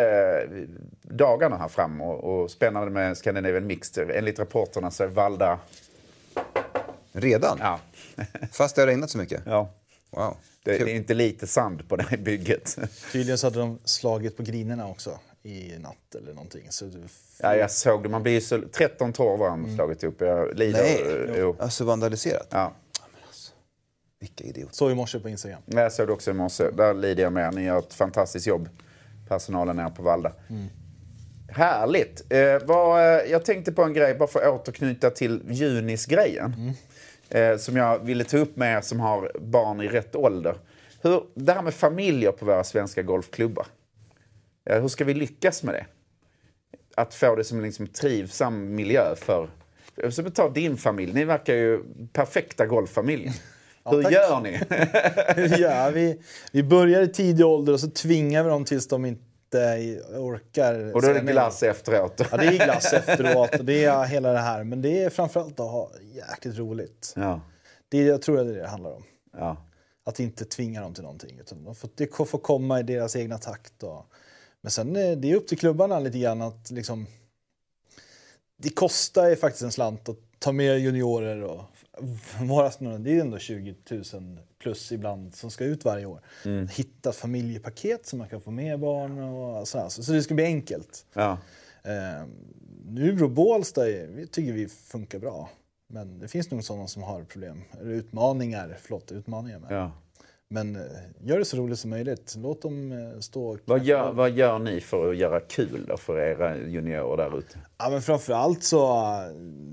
[1.03, 4.11] dagarna här fram och, och spännande med Scandinavian Mixed.
[4.11, 5.59] Enligt rapporterna så är Valda...
[7.13, 7.59] Redan?
[7.61, 7.81] Ja.
[8.53, 9.43] Fast det har regnat så mycket?
[9.47, 9.71] ja.
[10.11, 10.37] Wow.
[10.63, 12.79] Det, det är inte lite sand på det här bygget.
[13.13, 16.67] Tydligen så hade de slagit på grinerna också i natt eller någonting.
[16.71, 16.99] Så det,
[17.43, 18.09] Ja, jag såg det.
[18.09, 18.63] Man blir så...
[18.73, 20.21] 13 tår var han slagit upp.
[20.21, 20.83] Jag lider...
[20.83, 21.57] Nej, Jo.
[21.59, 22.47] alltså vandaliserat?
[22.51, 22.73] Ja.
[24.21, 24.75] Vilka idioter.
[24.75, 25.63] så i morse på Instagram.
[25.67, 26.71] Jag såg det också i morse.
[26.71, 27.55] Där lider jag med.
[27.55, 28.69] Ni gör ett fantastiskt jobb.
[29.29, 30.33] Personalen är på Valda.
[31.49, 32.33] Härligt.
[32.33, 36.73] Eh, vad, eh, jag tänkte på en grej, bara för att återknyta till Junis-grejen.
[37.29, 40.57] Eh, som jag ville ta upp med er som har barn i rätt ålder.
[41.03, 43.67] Hur, det här med familjer på våra svenska golfklubbar.
[44.71, 45.87] Eh, hur ska vi lyckas med det?
[46.97, 49.49] Att få det som en liksom trivsam miljö för...
[50.11, 51.13] Så ta din familj.
[51.13, 53.33] Ni verkar ju perfekta golffamiljen.
[53.91, 54.13] Hur tack.
[54.13, 54.61] gör ni?
[55.63, 56.21] ja, vi,
[56.53, 59.23] vi börjar i tidig ålder och så tvingar vi dem tills de inte
[60.17, 60.95] orkar.
[60.95, 62.21] Och då är det glass efteråt.
[62.31, 64.65] Ja, det är glass efteråt det är hela det här.
[64.65, 67.13] Men det är framförallt att ha jäkligt roligt.
[67.17, 67.41] Ja.
[67.89, 69.05] Det jag tror jag det är det det handlar om.
[69.39, 69.57] Ja.
[70.05, 71.39] Att inte tvinga dem till någonting.
[71.41, 73.83] Utan de får, det får komma i deras egna takt.
[73.83, 74.07] Och,
[74.61, 77.07] men sen är det är upp till klubbarna lite grann att liksom...
[78.59, 81.65] Det kostar ju faktiskt en slant att ta med juniorer och
[82.41, 82.99] våra snurrar.
[82.99, 84.05] Det är ändå 20 000
[84.59, 86.21] plus ibland som ska ut varje år.
[86.77, 89.69] Hitta ett familjepaket som man kan få med barn och.
[89.69, 91.07] Så, så det ska bli enkelt.
[91.15, 91.39] Ja.
[91.85, 92.27] Eh,
[92.89, 95.51] Nybro Bålsta är- vi tycker vi funkar bra.
[95.89, 99.73] Men det finns nog sådana som har problem, eller utmaningar, förlåt, utmaningar med.
[99.73, 99.93] Ja.
[100.49, 100.83] Men eh,
[101.21, 102.35] gör det så roligt som möjligt.
[102.39, 106.19] Låt dem eh, stå och Vad, gör, vad gör ni för att göra kul för
[106.19, 107.59] era juniorer där ute?
[107.79, 109.03] Ja, men framförallt så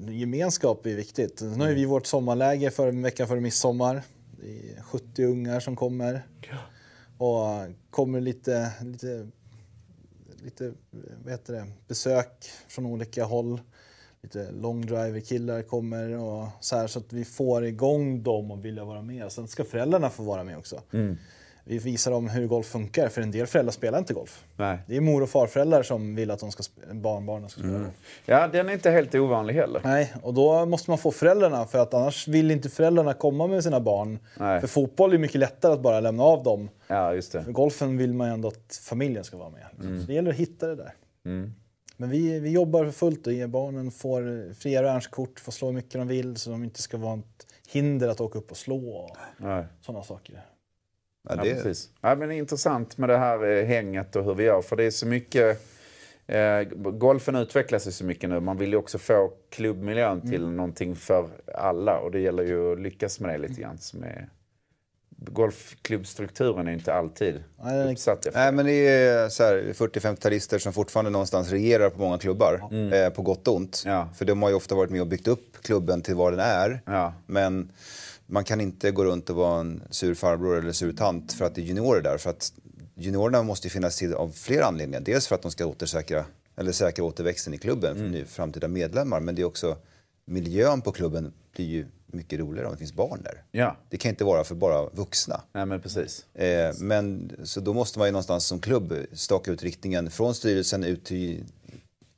[0.08, 1.42] uh, gemenskap är viktigt.
[1.42, 4.02] Nu har ju vi vårt sommarläger för en vecka före midsommar.
[4.42, 6.28] Det är 70 ungar som kommer.
[7.18, 9.28] Och uh, kommer lite, lite,
[10.44, 10.74] lite
[11.24, 13.60] vad heter det, besök från olika håll.
[14.24, 18.84] Lite long driver-killar kommer och så här så att vi får igång dem och vilja
[18.84, 19.32] vara med.
[19.32, 20.82] Sen ska föräldrarna få vara med också.
[21.66, 24.46] Vi visar dem hur golf funkar, för en del föräldrar spelar inte golf.
[24.56, 24.78] Nej.
[24.88, 27.94] Det är mor och farföräldrar som vill att de ska barnbarnen ska spela golf.
[28.26, 29.82] Ja, den är inte helt ovanlig heller.
[29.84, 33.64] Nej, och då måste man få föräldrarna för att annars vill inte föräldrarna komma med
[33.64, 34.20] sina barn.
[34.40, 34.62] Nej.
[34.62, 36.70] För fotboll är mycket lättare att bara lämna av dem.
[36.88, 37.44] Ja, just det.
[37.44, 40.00] För golfen vill man ju ändå att familjen ska vara med.
[40.02, 40.94] Så det gäller att hitta det där.
[42.04, 45.74] Men vi, vi jobbar för fullt och ger barnen får fria värnskort, får slå hur
[45.74, 48.90] mycket de vill så de inte ska vara ett hinder att åka upp och slå
[48.90, 49.18] och
[49.82, 50.34] sådana saker.
[50.34, 50.42] Ja,
[51.30, 51.90] Ja, det, precis.
[52.02, 54.62] Ja, men det är intressant med det här eh, hänget och hur vi gör.
[54.62, 55.62] För det är så mycket...
[56.28, 58.40] Eh, golfen utvecklas ju så mycket nu.
[58.40, 62.00] Man vill ju också få klubbmiljön till någonting för alla.
[62.00, 63.78] Och det gäller ju att lyckas med det lite grann.
[63.78, 64.30] Som är...
[65.32, 68.40] Golfklubbstrukturen är inte alltid Nej, uppsatt efter.
[68.40, 72.62] Nej, men det är så här 40-50-talister som fortfarande någonstans regerar på många klubbar.
[72.94, 73.84] Eh, på gott och ont.
[73.86, 74.10] Ja.
[74.16, 76.82] För de har ju ofta varit med och byggt upp klubben till vad den är.
[76.86, 77.14] Ja.
[77.26, 77.72] Men
[78.26, 81.56] man kan inte gå runt och vara en sur farbror eller sur tant för att
[81.56, 82.18] det är juniorer där.
[82.18, 82.54] För att
[82.96, 85.02] juniorerna måste ju finnas till av flera anledningar.
[85.02, 86.26] Dels för att de ska återsäkra,
[86.58, 89.20] eller säkra återväxten i klubben för ny- framtida medlemmar.
[89.20, 89.78] Men det är också
[90.26, 93.44] miljön på klubben blir ju mycket roligare om det finns barn där.
[93.52, 95.42] Ja, Det kan inte vara för bara vuxna.
[95.54, 96.26] Nej, men precis.
[96.36, 100.84] Eh, men så då måste man ju någonstans som klubb staka ut riktningen från styrelsen
[100.84, 101.44] ut till...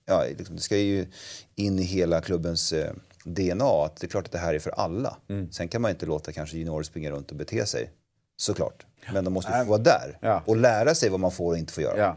[0.06, 1.08] Ja, liksom, det ska ju
[1.56, 2.92] in i hela klubbens eh,
[3.24, 5.18] DNA att det är klart att det här är för alla.
[5.30, 5.52] Mm.
[5.52, 7.90] Sen kan man inte låta kanske juniorer springa runt och bete sig,
[8.38, 8.86] såklart.
[9.14, 10.44] Men de måste få vara där Ja.
[10.46, 11.98] och lära sig vad man får och inte får göra.
[11.98, 12.16] Ja.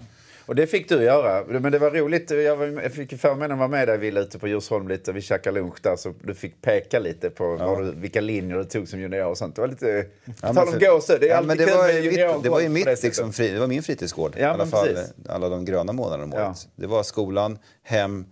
[0.48, 1.44] Och det fick du göra.
[1.60, 2.30] Men det var roligt.
[2.30, 5.12] Jag, var, jag fick förmånen att vara med dig Wille ute på Djursholm lite.
[5.12, 8.64] Vi käkade lunch där så du fick peka lite på vad du, vilka linjer du
[8.64, 9.54] tog som junior och sånt.
[9.54, 10.06] Det var lite...
[10.42, 11.20] Men tal om gåshud.
[11.20, 13.32] Det är Ja, alltid det kul var med mitt, det var ju mitt, det liksom,
[13.32, 14.34] fri, det var min fritidsgård.
[14.36, 15.14] Ja, I alla fall precis.
[15.28, 16.54] alla de gröna månaderna om Ja.
[16.76, 18.26] Det var skolan, hem,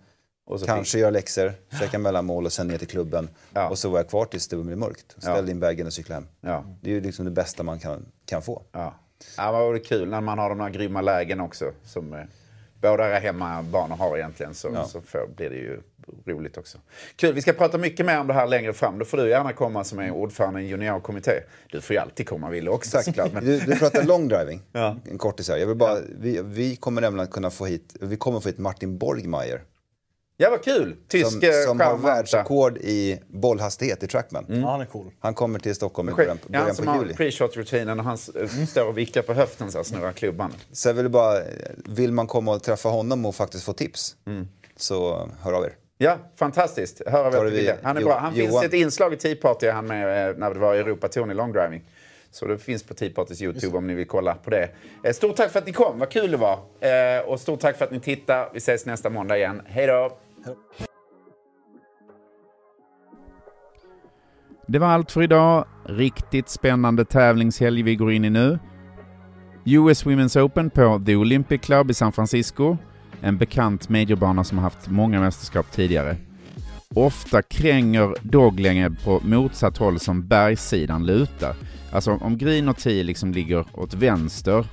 [0.65, 3.29] kanske göra läxor, käka mellanmål och sen ner till klubben.
[3.53, 3.69] Ja.
[3.69, 5.15] Och så var jag kvar tills det blev mörkt.
[5.17, 5.51] Ställde Ja.
[5.51, 6.27] in bagen och cyklade hem.
[6.41, 6.63] Ja.
[6.81, 8.61] Det är ju liksom det bästa man kan, kan få.
[8.71, 8.93] Ja.
[9.37, 11.71] Ja, vad det kul när man har de här grymma lägen också.
[11.83, 12.19] Som eh,
[12.81, 14.53] båda hemmabanor har egentligen.
[14.53, 14.85] Så, ja.
[14.85, 15.79] så får, blir det ju
[16.25, 16.77] roligt också.
[17.15, 18.99] Kul, vi ska prata mycket mer om det här längre fram.
[18.99, 21.31] Då får du gärna komma som är ordförande i en juniorkommitté.
[21.71, 23.33] Du får ju alltid komma Wille också såklart.
[23.33, 23.45] Men...
[23.45, 24.95] Du, du pratar long driving, ja.
[25.11, 25.57] en kortis här.
[25.57, 28.97] Jag vill bara, vi, vi kommer nämligen kunna få hit, vi kommer få hit Martin
[28.97, 29.61] Borgmeier.
[30.39, 30.95] Ja, vad kul!
[31.07, 34.45] Tysk Som, som har världsrekord i bollhastighet i trackman.
[34.49, 34.61] Mm.
[34.61, 35.11] Ja, han är cool.
[35.19, 37.13] Han kommer till Stockholm i början, början ja, på juli.
[37.13, 38.17] Han pre-shot-rutinen och han
[38.67, 40.53] står och vickar på höften så här, snurrar klubban.
[40.71, 41.41] Så vill bara,
[41.75, 44.47] vill man komma och träffa honom och faktiskt få tips, mm.
[44.75, 45.73] så hör av er.
[45.97, 47.01] Ja, fantastiskt.
[47.07, 48.17] Hör av er Han är jo, bra.
[48.17, 48.51] Han Johan.
[48.51, 51.83] finns ett inslag i Tea Party han med eh, när det var Europa-touren i longdriving.
[52.31, 54.69] Så det finns på Tea Partys YouTube om ni vill kolla på det.
[55.03, 56.59] Eh, stort tack för att ni kom, vad kul det var.
[56.79, 58.49] Eh, och stort tack för att ni tittar.
[58.53, 59.61] Vi ses nästa måndag igen.
[59.65, 60.17] Hej då!
[64.67, 65.65] Det var allt för idag.
[65.85, 68.59] Riktigt spännande tävlingshelg vi går in i nu.
[69.65, 72.77] US Women's Open på The Olympic Club i San Francisco.
[73.21, 76.17] En bekant majorbana som har haft många mästerskap tidigare.
[76.95, 81.55] Ofta kränger doglänge på motsatt håll som bergssidan lutar.
[81.91, 84.65] Alltså om green och tee liksom ligger åt vänster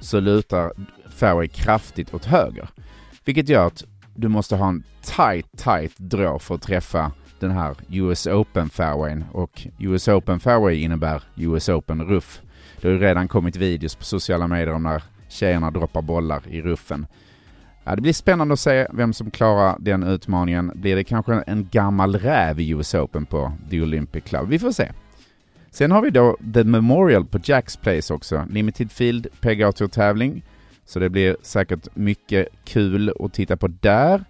[0.00, 0.72] så lutar
[1.10, 2.68] fairway kraftigt åt höger.
[3.24, 3.84] Vilket gör att
[4.20, 9.24] du måste ha en tight, tight draw för att träffa den här US Open fairwayn
[9.32, 12.40] och US Open fairway innebär US Open ruff.
[12.80, 16.62] Det har ju redan kommit videos på sociala medier om när tjejerna droppar bollar i
[16.62, 17.06] ruffen.
[17.84, 20.72] Ja, det blir spännande att se vem som klarar den utmaningen.
[20.74, 24.48] Blir det kanske en gammal räv i US Open på The Olympic Club?
[24.48, 24.92] Vi får se.
[25.70, 28.46] Sen har vi då The Memorial på Jacks Place också.
[28.50, 30.42] Limited Field PGA Tour-tävling.
[30.84, 34.24] Så det blir säkert mycket kul att titta på där.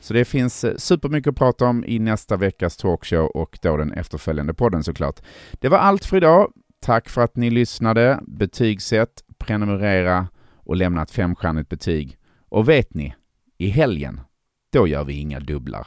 [0.00, 3.92] Så det finns eh, supermycket att prata om i nästa veckas talkshow och då den
[3.92, 5.20] efterföljande podden såklart.
[5.52, 6.52] Det var allt för idag.
[6.80, 8.20] Tack för att ni lyssnade.
[8.26, 12.16] Betygsätt, prenumerera och lämna ett femstjärnigt betyg.
[12.48, 13.14] Och vet ni,
[13.58, 14.20] i helgen,
[14.72, 15.86] då gör vi inga dubblar.